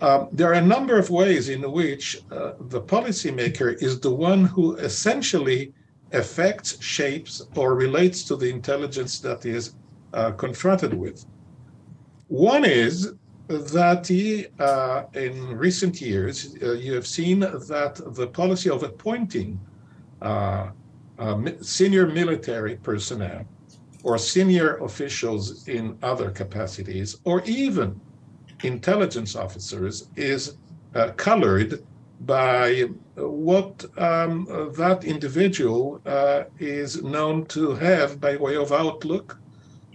Um, 0.00 0.28
there 0.32 0.48
are 0.48 0.54
a 0.54 0.60
number 0.60 0.98
of 0.98 1.10
ways 1.10 1.48
in 1.48 1.70
which 1.70 2.22
uh, 2.30 2.52
the 2.68 2.80
policymaker 2.80 3.80
is 3.82 4.00
the 4.00 4.10
one 4.10 4.44
who 4.44 4.76
essentially 4.76 5.72
affects, 6.12 6.82
shapes, 6.82 7.46
or 7.54 7.74
relates 7.74 8.24
to 8.24 8.36
the 8.36 8.50
intelligence 8.50 9.20
that 9.20 9.46
is 9.46 9.74
uh, 10.14 10.32
confronted 10.32 10.94
with. 10.94 11.24
One 12.28 12.64
is 12.64 13.12
that 13.50 14.08
uh, 14.60 15.18
in 15.18 15.56
recent 15.56 16.00
years, 16.00 16.56
uh, 16.62 16.72
you 16.74 16.94
have 16.94 17.06
seen 17.06 17.40
that 17.40 18.00
the 18.14 18.26
policy 18.28 18.70
of 18.70 18.84
appointing 18.84 19.58
uh, 20.22 20.68
uh, 21.18 21.42
senior 21.60 22.06
military 22.06 22.76
personnel 22.76 23.44
or 24.04 24.16
senior 24.18 24.76
officials 24.78 25.66
in 25.68 25.98
other 26.02 26.30
capacities, 26.30 27.18
or 27.24 27.42
even 27.42 28.00
intelligence 28.62 29.34
officers, 29.34 30.08
is 30.16 30.56
uh, 30.94 31.10
colored 31.16 31.84
by 32.20 32.84
what 33.16 33.84
um, 33.98 34.46
that 34.76 35.04
individual 35.04 36.00
uh, 36.06 36.44
is 36.58 37.02
known 37.02 37.44
to 37.46 37.74
have 37.74 38.20
by 38.20 38.36
way 38.36 38.56
of 38.56 38.72
outlook 38.72 39.38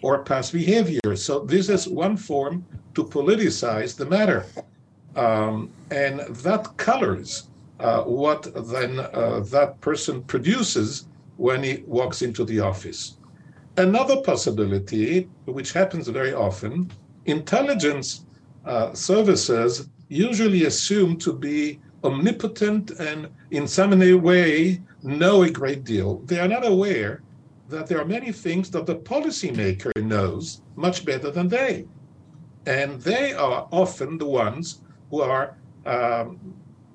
or 0.01 0.23
past 0.23 0.51
behavior. 0.51 1.15
So, 1.15 1.39
this 1.39 1.69
is 1.69 1.87
one 1.87 2.17
form 2.17 2.65
to 2.95 3.03
politicize 3.03 3.95
the 3.95 4.05
matter. 4.05 4.45
Um, 5.15 5.69
and 5.91 6.19
that 6.19 6.75
colors 6.77 7.47
uh, 7.79 8.03
what 8.03 8.43
then 8.71 8.99
uh, 8.99 9.41
that 9.51 9.79
person 9.81 10.23
produces 10.23 11.07
when 11.37 11.63
he 11.63 11.83
walks 11.85 12.21
into 12.21 12.45
the 12.45 12.59
office. 12.59 13.17
Another 13.77 14.21
possibility, 14.21 15.29
which 15.45 15.73
happens 15.73 16.07
very 16.07 16.33
often, 16.33 16.91
intelligence 17.25 18.25
uh, 18.65 18.93
services 18.93 19.89
usually 20.07 20.65
assume 20.65 21.17
to 21.17 21.33
be 21.33 21.79
omnipotent 22.03 22.91
and 22.91 23.27
in 23.51 23.67
some 23.67 23.91
way 24.21 24.81
know 25.03 25.43
a 25.43 25.49
great 25.49 25.83
deal. 25.83 26.19
They 26.25 26.39
are 26.39 26.47
not 26.47 26.65
aware 26.65 27.21
that 27.67 27.87
there 27.87 27.99
are 27.99 28.05
many 28.05 28.31
things 28.31 28.69
that 28.71 28.85
the 28.85 28.95
policymaker 28.95 29.91
knows 30.01 30.61
much 30.75 31.03
better 31.03 31.31
than 31.31 31.47
they. 31.47 31.85
And 32.65 33.01
they 33.01 33.33
are 33.33 33.67
often 33.71 34.17
the 34.17 34.25
ones 34.25 34.81
who 35.09 35.21
are 35.21 35.55
um, 35.85 36.39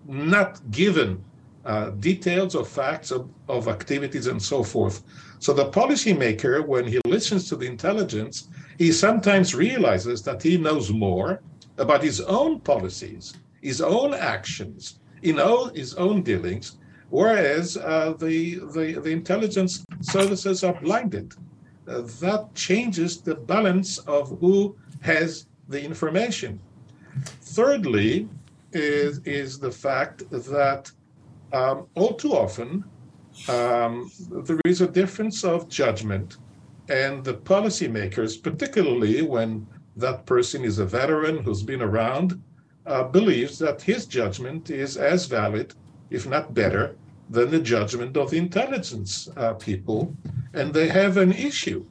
not 0.06 0.60
given 0.70 1.24
uh, 1.64 1.90
details 1.90 2.54
or 2.54 2.64
facts 2.64 3.10
of, 3.10 3.28
of 3.48 3.68
activities 3.68 4.26
and 4.26 4.42
so 4.42 4.62
forth. 4.62 5.02
So 5.38 5.52
the 5.52 5.70
policymaker, 5.70 6.66
when 6.66 6.86
he 6.86 6.98
listens 7.06 7.48
to 7.48 7.56
the 7.56 7.66
intelligence, 7.66 8.48
he 8.78 8.92
sometimes 8.92 9.54
realizes 9.54 10.22
that 10.22 10.42
he 10.42 10.56
knows 10.56 10.90
more 10.90 11.42
about 11.78 12.02
his 12.02 12.20
own 12.20 12.60
policies, 12.60 13.34
his 13.60 13.80
own 13.80 14.14
actions, 14.14 14.98
in 15.22 15.38
all 15.38 15.68
his 15.68 15.94
own 15.94 16.22
dealings, 16.22 16.78
whereas 17.10 17.76
uh, 17.76 18.14
the, 18.18 18.56
the, 18.72 19.00
the 19.00 19.10
intelligence 19.10 19.84
services 20.00 20.64
are 20.64 20.74
blinded. 20.80 21.34
Uh, 21.86 22.02
that 22.20 22.48
changes 22.54 23.20
the 23.20 23.34
balance 23.34 23.98
of 23.98 24.38
who 24.40 24.76
has 25.00 25.46
the 25.70 25.82
information. 25.82 26.60
Thirdly, 27.42 28.28
is, 28.72 29.18
is 29.24 29.58
the 29.58 29.70
fact 29.70 30.28
that 30.30 30.90
um, 31.52 31.86
all 31.94 32.14
too 32.14 32.32
often 32.32 32.84
um, 33.48 34.10
there 34.30 34.60
is 34.64 34.80
a 34.80 34.86
difference 34.86 35.44
of 35.44 35.68
judgment, 35.68 36.36
and 36.88 37.24
the 37.24 37.34
policymakers, 37.34 38.42
particularly 38.42 39.22
when 39.22 39.66
that 39.96 40.26
person 40.26 40.64
is 40.64 40.78
a 40.78 40.84
veteran 40.84 41.38
who's 41.38 41.62
been 41.62 41.82
around, 41.82 42.40
uh, 42.86 43.04
believes 43.04 43.58
that 43.58 43.80
his 43.80 44.06
judgment 44.06 44.70
is 44.70 44.96
as 44.96 45.26
valid, 45.26 45.74
if 46.10 46.26
not 46.26 46.54
better, 46.54 46.96
than 47.30 47.50
the 47.50 47.60
judgment 47.60 48.16
of 48.16 48.30
the 48.30 48.38
intelligence 48.38 49.28
uh, 49.36 49.54
people, 49.54 50.14
and 50.54 50.74
they 50.74 50.88
have 50.88 51.16
an 51.16 51.32
issue. 51.32 51.84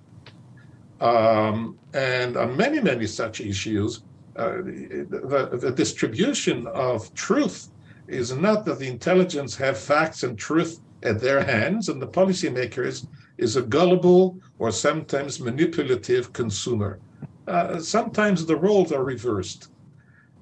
Um, 1.01 1.77
and 1.93 2.35
on 2.35 2.57
many, 2.57 2.81
many 2.81 3.07
such 3.07 3.39
issues, 3.39 4.03
uh, 4.35 4.57
the, 4.57 5.59
the, 5.62 5.71
distribution 5.71 6.67
of 6.67 7.13
truth 7.13 7.69
is 8.07 8.33
not 8.33 8.65
that 8.65 8.79
the 8.79 8.88
intelligence 8.88 9.55
have 9.55 9.77
facts 9.77 10.23
and 10.23 10.38
truth 10.38 10.79
at 11.03 11.21
their 11.21 11.43
hands, 11.43 11.89
and 11.89 12.01
the 12.01 12.07
policymakers 12.07 13.07
is 13.38 13.55
a 13.55 13.62
gullible 13.62 14.38
or 14.59 14.71
sometimes 14.71 15.39
manipulative 15.39 16.33
consumer. 16.33 16.99
Uh, 17.47 17.79
sometimes 17.79 18.45
the 18.45 18.55
roles 18.55 18.91
are 18.91 19.03
reversed. 19.03 19.71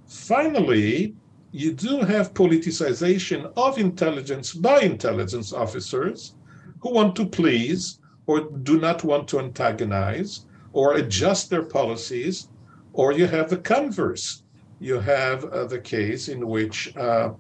Finally, 0.08 1.16
you 1.52 1.72
do 1.74 2.00
have 2.00 2.34
politicization 2.34 3.52
of 3.56 3.78
intelligence 3.78 4.54
by 4.54 4.82
intelligence 4.82 5.54
officers 5.54 6.36
who 6.82 6.92
want 6.92 7.16
to 7.16 7.26
please 7.26 8.00
or 8.28 8.42
do 8.42 8.80
not 8.80 9.04
want 9.04 9.28
to 9.30 9.40
antagonize 9.40 10.46
or 10.74 10.96
adjust 10.96 11.50
their 11.50 11.64
policies, 11.64 12.50
or 12.94 13.12
you 13.12 13.26
have 13.26 13.50
the 13.50 13.58
converse. 13.58 14.44
You 14.80 15.00
have 15.00 15.46
uh, 15.46 15.66
the 15.66 15.80
case 15.80 16.28
in 16.28 16.48
which 16.48 16.96
uh, 16.96 17.32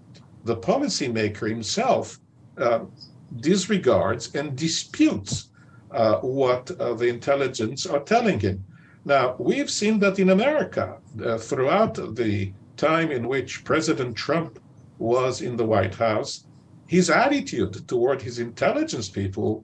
the 0.46 0.58
policymaker 0.58 1.48
himself 1.50 2.20
uh, 2.58 2.86
disregards 3.42 4.34
and 4.34 4.56
disputes 4.56 5.50
uh, 5.92 6.16
what 6.22 6.72
uh, 6.72 6.94
the 6.96 7.08
intelligence 7.08 7.86
are 7.86 8.00
telling 8.00 8.40
him. 8.40 8.64
Now, 9.06 9.36
we've 9.40 9.70
seen 9.70 10.00
that 10.00 10.20
in 10.20 10.30
America 10.32 10.98
uh, 11.24 11.38
throughout 11.38 11.94
the 12.16 12.54
time 12.76 13.12
in 13.12 13.28
which 13.28 13.64
President 13.64 14.16
Trump 14.16 14.60
was 14.98 15.42
in 15.42 15.56
the 15.58 15.66
White 15.66 15.96
House. 15.96 16.46
his 16.88 17.10
attitude 17.10 17.88
toward 17.88 18.22
his 18.22 18.40
intelligence 18.40 19.10
people 19.10 19.64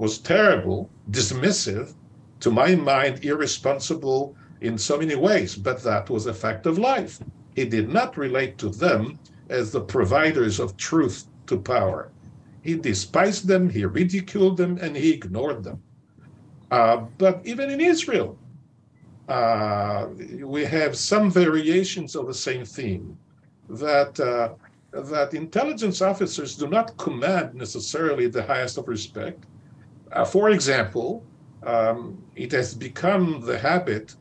was 0.00 0.16
terrible, 0.16 0.88
dismissive, 1.10 1.92
to 2.40 2.50
my 2.50 2.74
mind, 2.74 3.22
irresponsible 3.22 4.34
in 4.62 4.78
so 4.78 4.96
many 4.96 5.14
ways, 5.14 5.54
but 5.54 5.82
that 5.82 6.08
was 6.08 6.24
a 6.24 6.32
fact 6.32 6.64
of 6.64 6.78
life. 6.78 7.20
He 7.54 7.66
did 7.66 7.90
not 7.90 8.16
relate 8.16 8.56
to 8.58 8.70
them 8.70 9.18
as 9.50 9.70
the 9.70 9.82
providers 9.82 10.58
of 10.58 10.78
truth 10.78 11.26
to 11.48 11.58
power. 11.58 12.10
He 12.62 12.76
despised 12.76 13.46
them, 13.46 13.68
he 13.68 13.84
ridiculed 13.84 14.56
them, 14.56 14.78
and 14.80 14.96
he 14.96 15.12
ignored 15.12 15.62
them. 15.64 15.82
Uh, 16.70 16.96
but 17.18 17.42
even 17.44 17.68
in 17.68 17.80
Israel, 17.82 18.38
uh, 19.28 20.06
we 20.56 20.64
have 20.64 20.96
some 20.96 21.30
variations 21.30 22.16
of 22.16 22.26
the 22.26 22.40
same 22.48 22.64
theme 22.64 23.18
that 23.68 24.18
uh, 24.18 24.54
that 24.92 25.34
intelligence 25.34 26.00
officers 26.00 26.56
do 26.56 26.66
not 26.68 26.96
command 26.96 27.54
necessarily 27.54 28.26
the 28.28 28.42
highest 28.42 28.78
of 28.78 28.88
respect. 28.88 29.44
Uh, 30.12 30.24
for 30.24 30.50
example, 30.50 31.24
um, 31.62 32.22
it 32.34 32.50
has 32.52 32.74
become 32.74 33.40
the 33.40 33.58
habit 33.58 34.16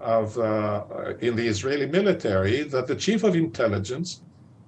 of 0.00 0.38
uh, 0.38 0.84
in 1.20 1.34
the 1.36 1.46
Israeli 1.46 1.86
military 1.86 2.62
that 2.62 2.86
the 2.86 2.96
chief 2.96 3.24
of 3.24 3.34
intelligence 3.36 4.22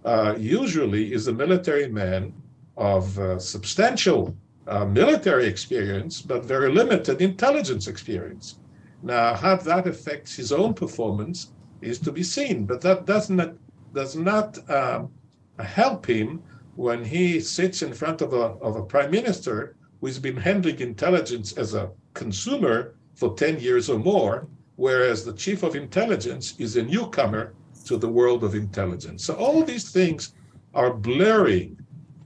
uh, 0.05 0.35
usually 0.39 1.13
is 1.13 1.29
a 1.29 1.33
military 1.33 1.89
man 1.89 2.33
of 2.77 3.19
uh, 3.19 3.39
substantial 3.39 4.37
uh, 4.67 4.85
military 4.85 5.47
experience, 5.47 6.21
but 6.21 6.45
very 6.45 6.73
limited 6.73 7.23
intelligence 7.23 7.87
experience. 7.87 8.59
Now, 9.03 9.35
how 9.35 9.57
that 9.57 9.87
affects 9.87 10.35
his 10.35 10.53
own 10.53 10.75
performance 10.75 11.53
is 11.81 11.99
to 12.01 12.13
be 12.13 12.23
seen, 12.23 12.67
but 12.67 12.81
that 12.83 13.07
does 13.07 13.31
not 13.31 13.55
does 13.95 14.17
not 14.17 14.59
um, 14.71 15.11
help 15.59 16.07
him 16.07 16.43
when 16.75 17.05
he 17.05 17.41
sits 17.41 17.83
in 17.83 17.93
front 17.93 18.21
of 18.21 18.33
a 18.33 18.47
of 18.67 18.77
a 18.77 18.83
prime 18.83 19.11
minister 19.11 19.77
who's 20.07 20.21
been 20.21 20.37
handling 20.37 20.79
intelligence 20.79 21.53
as 21.55 21.75
a 21.75 21.91
consumer 22.15 22.95
for 23.17 23.35
10 23.35 23.59
years 23.59 23.91
or 23.91 23.99
more, 23.99 24.47
whereas 24.77 25.25
the 25.25 25.33
chief 25.33 25.65
of 25.65 25.75
intelligence 25.75 26.55
is 26.61 26.77
a 26.77 26.83
newcomer 26.85 27.55
to 27.85 27.97
the 27.97 28.07
world 28.09 28.45
of 28.45 28.55
intelligence. 28.55 29.25
So 29.25 29.35
all 29.35 29.65
these 29.65 29.91
things 29.91 30.33
are 30.75 30.95
blurring 30.95 31.77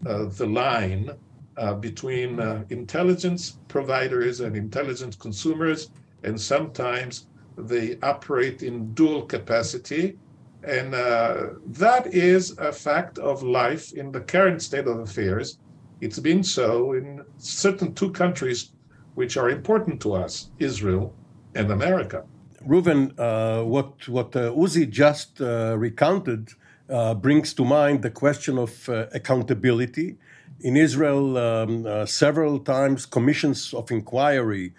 uh, 0.04 0.26
the 0.26 0.46
line 0.46 1.10
uh, 1.56 1.72
between 1.72 2.38
uh, 2.38 2.64
intelligence 2.68 3.56
providers 3.68 4.40
and 4.40 4.54
intelligence 4.56 5.16
consumers, 5.16 5.90
and 6.22 6.38
sometimes 6.38 7.28
they 7.56 7.98
operate 8.02 8.62
in 8.62 8.92
dual 8.92 9.22
capacity. 9.22 10.18
And 10.64 10.94
uh, 10.94 11.54
that 11.68 12.12
is 12.12 12.58
a 12.58 12.72
fact 12.72 13.16
of 13.18 13.42
life 13.42 13.94
in 13.94 14.12
the 14.12 14.20
current 14.20 14.60
state 14.60 14.86
of 14.86 14.98
affairs. 15.00 15.58
It's 16.00 16.18
been 16.18 16.42
so 16.42 16.92
in 16.94 17.24
certain 17.38 17.94
two 17.94 18.10
countries 18.10 18.70
which 19.14 19.36
are 19.36 19.50
important 19.50 20.00
to 20.02 20.14
us 20.14 20.50
Israel 20.58 21.14
and 21.54 21.70
America. 21.70 22.24
Reuven, 22.66 23.12
uh, 23.18 23.64
what 23.64 24.08
what 24.08 24.34
uh, 24.36 24.52
Uzi 24.52 24.88
just 24.88 25.40
uh, 25.40 25.76
recounted 25.78 26.52
uh, 26.88 27.14
brings 27.14 27.54
to 27.54 27.64
mind 27.64 28.02
the 28.02 28.10
question 28.10 28.58
of 28.58 28.88
uh, 28.88 29.06
accountability. 29.12 30.16
In 30.60 30.76
Israel, 30.76 31.38
um, 31.38 31.86
uh, 31.86 32.04
several 32.04 32.58
times 32.58 33.06
commissions 33.06 33.72
of 33.72 33.90
inquiry 33.90 34.74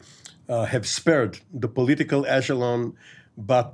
have 0.48 0.86
spared 0.86 1.40
the 1.54 1.70
political 1.70 2.26
echelon, 2.26 2.94
but 3.38 3.74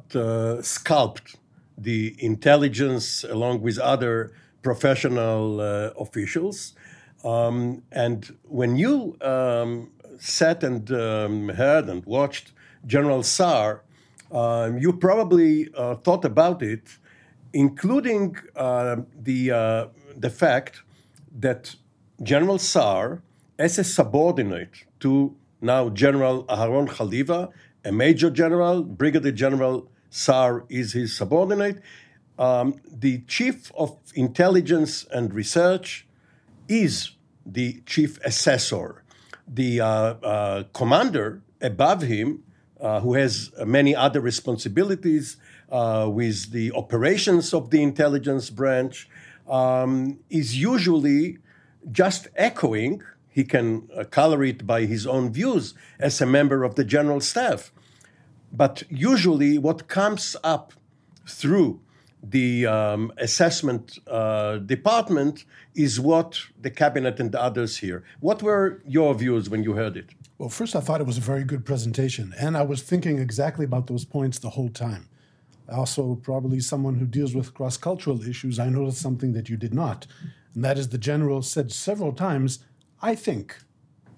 scalped 0.62 1.36
the 1.76 2.16
intelligence 2.20 3.24
along 3.24 3.62
with 3.62 3.80
other 3.80 4.32
professional 4.62 5.60
officials. 6.00 6.76
Um, 7.24 7.84
and 7.92 8.36
when 8.44 8.76
you 8.76 9.18
um, 9.22 9.92
sat 10.20 10.64
and 10.64 10.90
um, 10.92 11.50
heard 11.50 11.90
and 11.90 12.06
watched 12.06 12.54
General 12.86 13.24
Saar, 13.24 13.84
um, 14.32 14.78
you 14.78 14.94
probably 14.94 15.70
uh, 15.76 15.96
thought 15.96 16.26
about 16.26 16.62
it, 16.62 16.98
including 17.54 18.36
uh, 18.56 18.98
the 19.20 19.52
uh, 19.52 19.88
the 20.16 20.30
fact 20.30 20.82
that 21.40 21.76
General 22.22 22.58
Saar, 22.58 23.22
as 23.58 23.78
a 23.78 23.84
subordinate 23.84 24.86
to 25.00 25.36
now 25.62 25.90
General 25.90 26.46
Aharon 26.46 26.90
Haliva, 26.90 27.50
a 27.86 27.92
major 27.92 28.30
general, 28.30 28.84
Brigadier 28.84 29.32
General 29.32 29.90
Saar 30.10 30.66
is 30.70 30.94
his 30.94 31.16
subordinate. 31.16 31.82
Um, 32.40 32.76
the 32.86 33.20
chief 33.28 33.72
of 33.76 33.98
intelligence 34.14 35.06
and 35.12 35.34
research 35.34 36.07
is 36.68 37.12
the 37.46 37.82
chief 37.86 38.20
assessor. 38.24 39.04
The 39.48 39.82
uh, 39.82 39.86
uh, 39.88 40.64
commander 40.74 41.42
above 41.62 42.02
him 42.02 42.44
uh, 42.80 43.00
who 43.00 43.16
has 43.16 43.52
many 43.66 43.96
other 43.96 44.22
responsibilities 44.22 45.38
uh, 45.72 46.08
with 46.12 46.52
the 46.52 46.72
operations 46.74 47.54
of 47.54 47.72
the 47.72 47.82
intelligence 47.82 48.50
branch, 48.50 49.10
um, 49.48 50.20
is 50.30 50.58
usually 50.58 51.40
just 51.92 52.28
echoing. 52.36 53.02
He 53.30 53.44
can 53.44 53.90
uh, 53.96 54.04
color 54.06 54.44
it 54.44 54.66
by 54.66 54.86
his 54.86 55.08
own 55.08 55.32
views 55.32 55.74
as 56.00 56.22
a 56.22 56.26
member 56.26 56.64
of 56.64 56.76
the 56.76 56.84
general 56.84 57.20
staff. 57.20 57.72
But 58.52 58.84
usually, 58.90 59.58
what 59.58 59.88
comes 59.88 60.36
up 60.44 60.74
through 61.26 61.82
the 62.24 62.66
um, 62.66 63.12
assessment 63.18 64.00
uh, 64.08 64.58
department 64.58 65.46
is 65.76 66.00
what 66.00 66.40
the 66.60 66.72
cabinet 66.72 67.20
and 67.20 67.32
the 67.32 67.42
others 67.42 67.78
hear. 67.78 68.04
What 68.20 68.42
were 68.42 68.82
your 68.88 69.14
views 69.14 69.50
when 69.50 69.64
you 69.64 69.74
heard 69.74 69.98
it? 69.98 70.10
Well, 70.38 70.50
first, 70.50 70.76
I 70.76 70.82
thought 70.82 71.02
it 71.02 71.08
was 71.08 71.18
a 71.18 71.22
very 71.22 71.44
good 71.44 71.66
presentation, 71.66 72.34
and 72.40 72.58
I 72.58 72.64
was 72.64 72.82
thinking 72.82 73.20
exactly 73.20 73.66
about 73.66 73.88
those 73.88 74.06
points 74.06 74.40
the 74.40 74.52
whole 74.52 74.70
time. 74.70 75.10
Also, 75.70 76.16
probably 76.16 76.60
someone 76.60 76.96
who 76.96 77.06
deals 77.06 77.36
with 77.36 77.54
cross 77.54 77.78
cultural 77.78 78.22
issues, 78.22 78.60
I 78.60 78.70
noticed 78.70 79.02
something 79.02 79.34
that 79.34 79.50
you 79.50 79.58
did 79.58 79.74
not, 79.74 80.08
and 80.54 80.64
that 80.64 80.78
is 80.78 80.90
the 80.90 80.98
general 80.98 81.42
said 81.42 81.72
several 81.72 82.14
times, 82.14 82.60
I 83.02 83.16
think. 83.16 83.58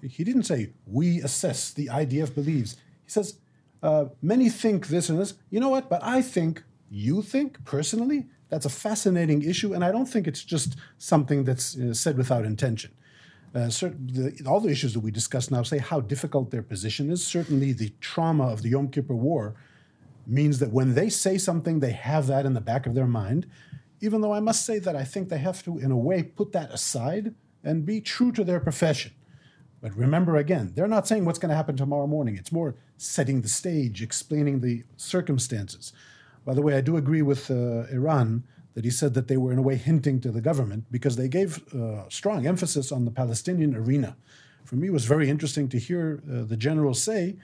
He 0.02 0.24
didn't 0.24 0.44
say, 0.44 0.70
we 0.86 1.20
assess, 1.20 1.70
the 1.70 1.86
IDF 1.86 2.34
believes. 2.34 2.76
He 3.04 3.10
says, 3.10 3.38
uh, 3.82 4.06
many 4.22 4.48
think 4.48 4.88
this 4.88 5.08
and 5.08 5.18
this. 5.18 5.34
You 5.50 5.60
know 5.60 5.68
what? 5.68 5.88
But 5.88 6.02
I 6.02 6.22
think, 6.22 6.62
you 6.90 7.22
think 7.22 7.64
personally? 7.64 8.26
That's 8.48 8.66
a 8.66 8.70
fascinating 8.70 9.42
issue, 9.42 9.72
and 9.74 9.84
I 9.84 9.92
don't 9.92 10.06
think 10.06 10.26
it's 10.26 10.42
just 10.42 10.76
something 10.98 11.44
that's 11.44 11.78
uh, 11.78 11.94
said 11.94 12.18
without 12.18 12.44
intention. 12.44 12.90
Uh, 13.54 13.68
certain, 13.68 14.06
the, 14.08 14.44
all 14.46 14.60
the 14.60 14.68
issues 14.68 14.92
that 14.94 15.00
we 15.00 15.10
discuss 15.10 15.50
now 15.50 15.62
say 15.62 15.78
how 15.78 16.00
difficult 16.00 16.50
their 16.50 16.62
position 16.62 17.10
is. 17.10 17.24
Certainly, 17.24 17.74
the 17.74 17.92
trauma 18.00 18.48
of 18.48 18.62
the 18.62 18.70
Yom 18.70 18.88
Kippur 18.88 19.14
War 19.14 19.54
means 20.26 20.58
that 20.58 20.72
when 20.72 20.94
they 20.94 21.08
say 21.08 21.38
something, 21.38 21.80
they 21.80 21.92
have 21.92 22.26
that 22.26 22.44
in 22.44 22.54
the 22.54 22.60
back 22.60 22.86
of 22.86 22.94
their 22.94 23.06
mind. 23.06 23.46
Even 24.00 24.20
though 24.20 24.32
I 24.32 24.40
must 24.40 24.64
say 24.64 24.78
that 24.78 24.96
I 24.96 25.04
think 25.04 25.28
they 25.28 25.38
have 25.38 25.62
to, 25.64 25.78
in 25.78 25.90
a 25.90 25.96
way, 25.96 26.22
put 26.22 26.52
that 26.52 26.72
aside 26.72 27.34
and 27.62 27.84
be 27.84 28.00
true 28.00 28.32
to 28.32 28.44
their 28.44 28.60
profession. 28.60 29.12
But 29.80 29.96
remember 29.96 30.36
again, 30.36 30.72
they're 30.74 30.86
not 30.86 31.06
saying 31.06 31.24
what's 31.24 31.38
going 31.38 31.50
to 31.50 31.56
happen 31.56 31.76
tomorrow 31.76 32.06
morning. 32.06 32.36
It's 32.36 32.52
more 32.52 32.76
setting 32.96 33.42
the 33.42 33.48
stage, 33.48 34.02
explaining 34.02 34.60
the 34.60 34.84
circumstances. 34.96 35.92
By 36.44 36.54
the 36.54 36.62
way, 36.62 36.76
I 36.76 36.80
do 36.80 36.96
agree 36.96 37.22
with 37.22 37.50
uh, 37.50 37.86
Eran 37.90 38.44
that 38.74 38.84
he 38.84 38.90
said 38.90 39.14
that 39.14 39.28
they 39.28 39.36
were 39.36 39.52
in 39.52 39.58
a 39.58 39.62
way 39.62 39.76
hinting 39.76 40.20
to 40.20 40.30
the 40.30 40.40
government 40.40 40.84
because 40.90 41.16
they 41.16 41.28
gave 41.28 41.62
uh, 41.74 42.08
strong 42.08 42.46
emphasis 42.46 42.92
on 42.92 43.04
the 43.04 43.10
Palestinian 43.10 43.74
arena. 43.74 44.16
For 44.64 44.76
me, 44.76 44.88
it 44.88 44.92
was 44.92 45.04
very 45.04 45.28
interesting 45.28 45.68
to 45.70 45.78
hear 45.78 46.22
uh, 46.24 46.44
the 46.44 46.56
general 46.56 46.94
say, 46.94 47.36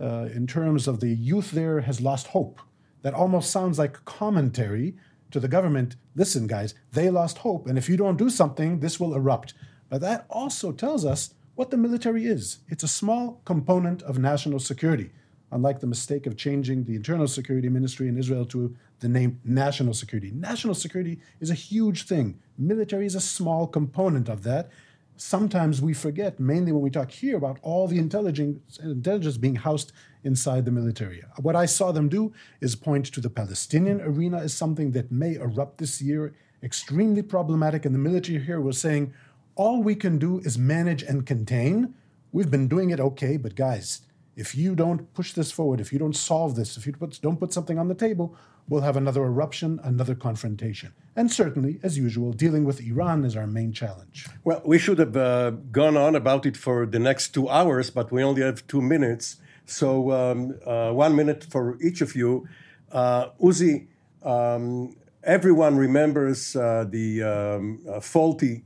uh, 0.00 0.28
in 0.32 0.46
terms 0.46 0.88
of 0.88 1.00
the 1.00 1.08
youth 1.08 1.50
there 1.50 1.80
has 1.80 2.00
lost 2.00 2.28
hope. 2.28 2.60
That 3.02 3.14
almost 3.14 3.50
sounds 3.50 3.78
like 3.78 4.04
commentary 4.04 4.94
to 5.30 5.40
the 5.40 5.48
government. 5.48 5.96
Listen, 6.14 6.46
guys, 6.46 6.74
they 6.92 7.10
lost 7.10 7.38
hope, 7.38 7.66
and 7.66 7.76
if 7.76 7.88
you 7.88 7.96
don't 7.96 8.16
do 8.16 8.30
something, 8.30 8.80
this 8.80 9.00
will 9.00 9.14
erupt. 9.14 9.54
But 9.88 10.00
that 10.02 10.26
also 10.30 10.72
tells 10.72 11.04
us 11.04 11.34
what 11.54 11.70
the 11.70 11.76
military 11.76 12.24
is. 12.26 12.58
It's 12.68 12.84
a 12.84 12.88
small 12.88 13.40
component 13.44 14.02
of 14.02 14.18
national 14.18 14.60
security 14.60 15.10
unlike 15.52 15.80
the 15.80 15.86
mistake 15.86 16.26
of 16.26 16.36
changing 16.36 16.84
the 16.84 16.94
internal 16.94 17.26
security 17.26 17.68
ministry 17.68 18.08
in 18.08 18.18
Israel 18.18 18.44
to 18.46 18.76
the 19.00 19.08
name 19.08 19.40
national 19.44 19.94
security. 19.94 20.30
National 20.30 20.74
security 20.74 21.20
is 21.40 21.50
a 21.50 21.54
huge 21.54 22.04
thing. 22.04 22.38
Military 22.58 23.06
is 23.06 23.14
a 23.14 23.20
small 23.20 23.66
component 23.66 24.28
of 24.28 24.42
that. 24.44 24.70
Sometimes 25.16 25.82
we 25.82 25.92
forget, 25.92 26.40
mainly 26.40 26.72
when 26.72 26.82
we 26.82 26.90
talk 26.90 27.10
here 27.10 27.36
about 27.36 27.58
all 27.62 27.86
the 27.86 27.98
intelligence, 27.98 28.78
intelligence 28.78 29.36
being 29.36 29.56
housed 29.56 29.92
inside 30.24 30.64
the 30.64 30.70
military. 30.70 31.22
What 31.38 31.56
I 31.56 31.66
saw 31.66 31.92
them 31.92 32.08
do 32.08 32.32
is 32.60 32.74
point 32.74 33.06
to 33.06 33.20
the 33.20 33.28
Palestinian 33.28 34.00
arena 34.00 34.38
as 34.38 34.54
something 34.54 34.92
that 34.92 35.12
may 35.12 35.34
erupt 35.34 35.78
this 35.78 36.00
year, 36.00 36.34
extremely 36.62 37.22
problematic. 37.22 37.84
And 37.84 37.94
the 37.94 37.98
military 37.98 38.38
here 38.38 38.60
was 38.60 38.78
saying, 38.78 39.12
all 39.56 39.82
we 39.82 39.94
can 39.94 40.16
do 40.16 40.38
is 40.38 40.56
manage 40.56 41.02
and 41.02 41.26
contain. 41.26 41.94
We've 42.32 42.50
been 42.50 42.68
doing 42.68 42.90
it 42.90 43.00
okay, 43.00 43.36
but 43.36 43.56
guys, 43.56 44.02
if 44.40 44.54
you 44.54 44.74
don't 44.74 45.12
push 45.12 45.32
this 45.34 45.52
forward, 45.52 45.80
if 45.80 45.92
you 45.92 45.98
don't 45.98 46.16
solve 46.16 46.56
this, 46.56 46.76
if 46.78 46.86
you 46.86 46.92
put, 46.92 47.20
don't 47.20 47.38
put 47.38 47.52
something 47.52 47.78
on 47.78 47.88
the 47.88 47.94
table, 47.94 48.34
we'll 48.68 48.80
have 48.80 48.96
another 48.96 49.22
eruption, 49.22 49.78
another 49.84 50.14
confrontation. 50.14 50.92
And 51.14 51.30
certainly, 51.30 51.78
as 51.82 51.98
usual, 51.98 52.32
dealing 52.32 52.64
with 52.64 52.80
Iran 52.80 53.24
is 53.24 53.36
our 53.36 53.46
main 53.46 53.72
challenge. 53.72 54.26
Well, 54.42 54.62
we 54.64 54.78
should 54.78 54.98
have 54.98 55.16
uh, 55.16 55.50
gone 55.80 55.96
on 55.96 56.16
about 56.16 56.46
it 56.46 56.56
for 56.56 56.86
the 56.86 56.98
next 56.98 57.34
two 57.34 57.48
hours, 57.48 57.90
but 57.90 58.10
we 58.10 58.22
only 58.22 58.42
have 58.42 58.66
two 58.66 58.80
minutes. 58.80 59.36
So, 59.66 60.10
um, 60.10 60.58
uh, 60.66 60.90
one 60.92 61.14
minute 61.14 61.44
for 61.44 61.76
each 61.82 62.00
of 62.00 62.16
you. 62.16 62.48
Uh, 62.90 63.28
Uzi, 63.40 63.86
um, 64.22 64.96
everyone 65.22 65.76
remembers 65.76 66.56
uh, 66.56 66.86
the 66.88 67.22
um, 67.22 67.80
uh, 67.88 68.00
faulty 68.00 68.64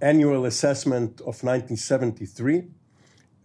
annual 0.00 0.44
assessment 0.44 1.20
of 1.20 1.42
1973. 1.42 2.64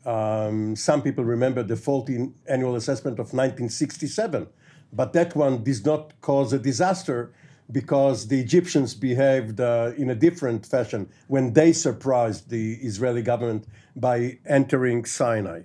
Um, 0.06 0.76
some 0.76 1.02
people 1.02 1.24
remember 1.24 1.64
the 1.64 1.76
faulty 1.76 2.30
annual 2.48 2.76
assessment 2.76 3.16
of 3.20 3.28
1967, 3.28 4.48
but 4.92 5.14
that 5.14 5.36
one 5.36 5.64
did 5.64 5.86
not 5.86 6.20
cause 6.22 6.52
a 6.54 6.60
disaster 6.60 7.34
because 7.72 8.28
the 8.28 8.40
Egyptians 8.40 8.94
behaved 8.94 9.60
uh, 9.60 9.92
in 9.98 10.10
a 10.10 10.16
different 10.16 10.66
fashion 10.66 11.10
when 11.28 11.54
they 11.54 11.72
surprised 11.72 12.50
the 12.50 12.74
Israeli 12.76 13.22
government 13.22 13.66
by 13.96 14.38
entering 14.46 15.06
Sinai. 15.06 15.62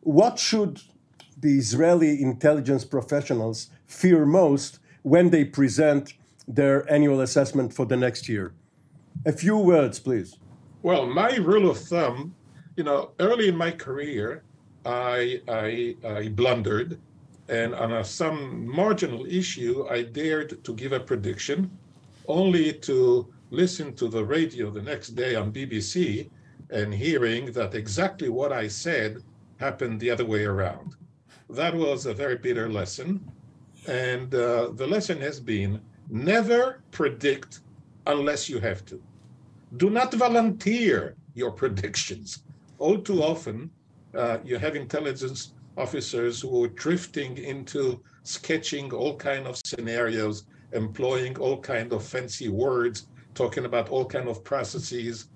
What 0.00 0.38
should 0.38 0.82
the 1.36 1.56
Israeli 1.56 2.22
intelligence 2.22 2.84
professionals 2.84 3.70
fear 3.86 4.26
most 4.26 4.78
when 5.02 5.30
they 5.30 5.44
present 5.44 6.14
their 6.46 6.90
annual 6.92 7.20
assessment 7.20 7.72
for 7.72 7.86
the 7.86 7.96
next 7.96 8.28
year? 8.28 8.52
A 9.24 9.32
few 9.32 9.56
words, 9.56 9.98
please. 9.98 10.36
Well, 10.82 11.06
my 11.06 11.34
rule 11.36 11.70
of 11.70 11.78
thumb, 11.78 12.34
you 12.78 12.84
know, 12.84 13.10
early 13.18 13.48
in 13.48 13.56
my 13.56 13.72
career, 13.72 14.44
I, 14.86 15.42
I, 15.48 15.96
I 16.06 16.28
blundered, 16.28 17.00
and 17.48 17.74
on 17.74 17.92
a, 17.92 18.04
some 18.04 18.68
marginal 18.68 19.26
issue, 19.26 19.84
I 19.90 20.02
dared 20.02 20.62
to 20.62 20.72
give 20.74 20.92
a 20.92 21.00
prediction, 21.00 21.76
only 22.28 22.72
to 22.72 23.34
listen 23.50 23.96
to 23.96 24.06
the 24.06 24.24
radio 24.24 24.70
the 24.70 24.82
next 24.82 25.08
day 25.16 25.34
on 25.34 25.52
BBC 25.52 26.30
and 26.70 26.94
hearing 26.94 27.50
that 27.52 27.74
exactly 27.74 28.28
what 28.28 28.52
I 28.52 28.68
said 28.68 29.24
happened 29.56 29.98
the 29.98 30.10
other 30.12 30.24
way 30.24 30.44
around. 30.44 30.94
That 31.50 31.74
was 31.74 32.06
a 32.06 32.14
very 32.14 32.36
bitter 32.36 32.68
lesson. 32.70 33.28
And 33.88 34.32
uh, 34.32 34.70
the 34.74 34.86
lesson 34.86 35.20
has 35.20 35.40
been 35.40 35.80
never 36.10 36.80
predict 36.92 37.60
unless 38.06 38.48
you 38.48 38.60
have 38.60 38.84
to. 38.86 39.02
Do 39.78 39.90
not 39.90 40.14
volunteer 40.14 41.16
your 41.34 41.50
predictions. 41.50 42.44
All 42.78 42.98
too 42.98 43.22
often, 43.22 43.70
uh, 44.14 44.38
you 44.44 44.58
have 44.58 44.76
intelligence 44.76 45.52
officers 45.76 46.40
who 46.40 46.64
are 46.64 46.68
drifting 46.68 47.38
into 47.38 48.00
sketching 48.22 48.92
all 48.92 49.16
kind 49.16 49.46
of 49.46 49.56
scenarios, 49.64 50.44
employing 50.72 51.38
all 51.38 51.58
kind 51.60 51.92
of 51.92 52.04
fancy 52.04 52.48
words, 52.48 53.06
talking 53.34 53.64
about 53.64 53.88
all 53.88 54.04
kind 54.04 54.28
of 54.28 54.42
processes. 54.44 55.28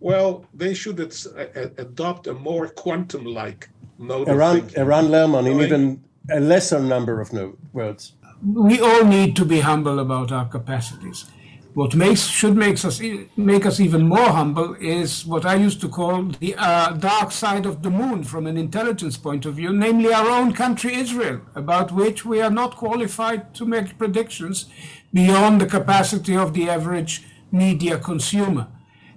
Well, 0.00 0.46
they 0.54 0.74
should 0.74 0.98
ad- 1.00 1.74
adopt 1.78 2.26
a 2.26 2.34
more 2.34 2.68
quantum-like 2.68 3.68
mode 3.98 4.28
Eran, 4.28 4.56
of 4.56 4.62
thinking. 4.62 4.78
Eran 4.78 5.06
Lerman, 5.06 5.50
in 5.50 5.60
even 5.60 6.04
a 6.30 6.40
lesser 6.40 6.80
number 6.80 7.20
of 7.20 7.32
no- 7.32 7.56
words. 7.72 8.14
We 8.42 8.80
all 8.80 9.04
need 9.04 9.36
to 9.36 9.44
be 9.44 9.60
humble 9.60 9.98
about 9.98 10.32
our 10.32 10.46
capacities. 10.46 11.26
What 11.74 11.94
makes 11.94 12.22
should 12.22 12.56
makes 12.56 12.84
us 12.84 13.00
make 13.36 13.64
us 13.64 13.78
even 13.78 14.08
more 14.08 14.30
humble 14.30 14.74
is 14.80 15.24
what 15.24 15.46
I 15.46 15.54
used 15.54 15.80
to 15.82 15.88
call 15.88 16.24
the 16.24 16.56
uh, 16.56 16.92
dark 16.94 17.30
side 17.30 17.64
of 17.64 17.82
the 17.82 17.90
moon 17.90 18.24
from 18.24 18.48
an 18.48 18.56
intelligence 18.56 19.16
point 19.16 19.46
of 19.46 19.54
view, 19.54 19.72
namely 19.72 20.12
our 20.12 20.28
own 20.28 20.52
country, 20.52 20.94
Israel, 20.94 21.40
about 21.54 21.92
which 21.92 22.24
we 22.24 22.40
are 22.40 22.50
not 22.50 22.76
qualified 22.76 23.54
to 23.54 23.64
make 23.64 23.98
predictions 23.98 24.66
beyond 25.12 25.60
the 25.60 25.66
capacity 25.66 26.36
of 26.36 26.54
the 26.54 26.68
average 26.68 27.22
media 27.52 27.98
consumer. 27.98 28.66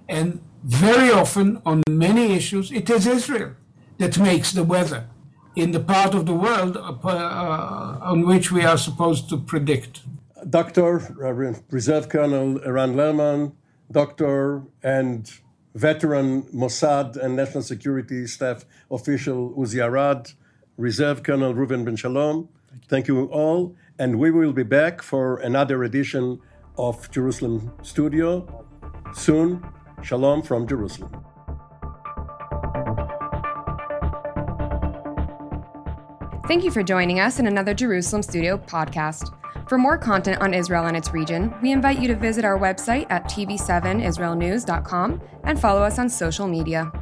And 0.08 0.40
very 0.62 1.10
often, 1.10 1.60
on 1.66 1.82
many 1.88 2.34
issues, 2.34 2.70
it 2.70 2.88
is 2.88 3.06
Israel 3.06 3.52
that 3.98 4.18
makes 4.18 4.52
the 4.52 4.64
weather 4.64 5.08
in 5.56 5.72
the 5.72 5.80
part 5.80 6.14
of 6.14 6.26
the 6.26 6.34
world 6.34 6.76
uh, 6.76 7.98
on 8.00 8.26
which 8.26 8.52
we 8.52 8.64
are 8.64 8.78
supposed 8.78 9.28
to 9.30 9.38
predict. 9.38 10.02
Dr. 10.48 11.00
Uh, 11.24 11.54
Reserve 11.70 12.08
Colonel 12.08 12.60
Eran 12.64 12.94
Lerman, 12.94 13.52
Doctor 13.90 14.62
and 14.82 15.30
veteran 15.74 16.42
Mossad 16.54 17.16
and 17.16 17.36
National 17.36 17.62
Security 17.62 18.26
Staff 18.26 18.64
official 18.90 19.52
Uzi 19.52 19.84
Arad, 19.84 20.32
Reserve 20.76 21.22
Colonel 21.22 21.54
Reuven 21.54 21.84
Ben 21.84 21.96
Shalom. 21.96 22.48
Thank 22.88 23.08
you 23.08 23.26
all, 23.26 23.74
and 23.98 24.18
we 24.18 24.30
will 24.30 24.52
be 24.52 24.62
back 24.62 25.02
for 25.02 25.38
another 25.38 25.84
edition 25.84 26.40
of 26.76 27.10
Jerusalem 27.10 27.72
Studio 27.82 28.64
soon. 29.14 29.64
Shalom 30.02 30.42
from 30.42 30.66
Jerusalem. 30.66 31.24
Thank 36.46 36.62
you 36.62 36.70
for 36.70 36.82
joining 36.82 37.20
us 37.20 37.38
in 37.38 37.46
another 37.46 37.72
Jerusalem 37.72 38.22
Studio 38.22 38.58
podcast. 38.58 39.32
For 39.68 39.78
more 39.78 39.96
content 39.98 40.40
on 40.42 40.54
Israel 40.54 40.86
and 40.86 40.96
its 40.96 41.12
region, 41.12 41.54
we 41.62 41.72
invite 41.72 42.00
you 42.00 42.08
to 42.08 42.14
visit 42.14 42.44
our 42.44 42.58
website 42.58 43.06
at 43.10 43.24
tv7israelnews.com 43.24 45.20
and 45.44 45.60
follow 45.60 45.82
us 45.82 45.98
on 45.98 46.08
social 46.08 46.46
media. 46.46 46.92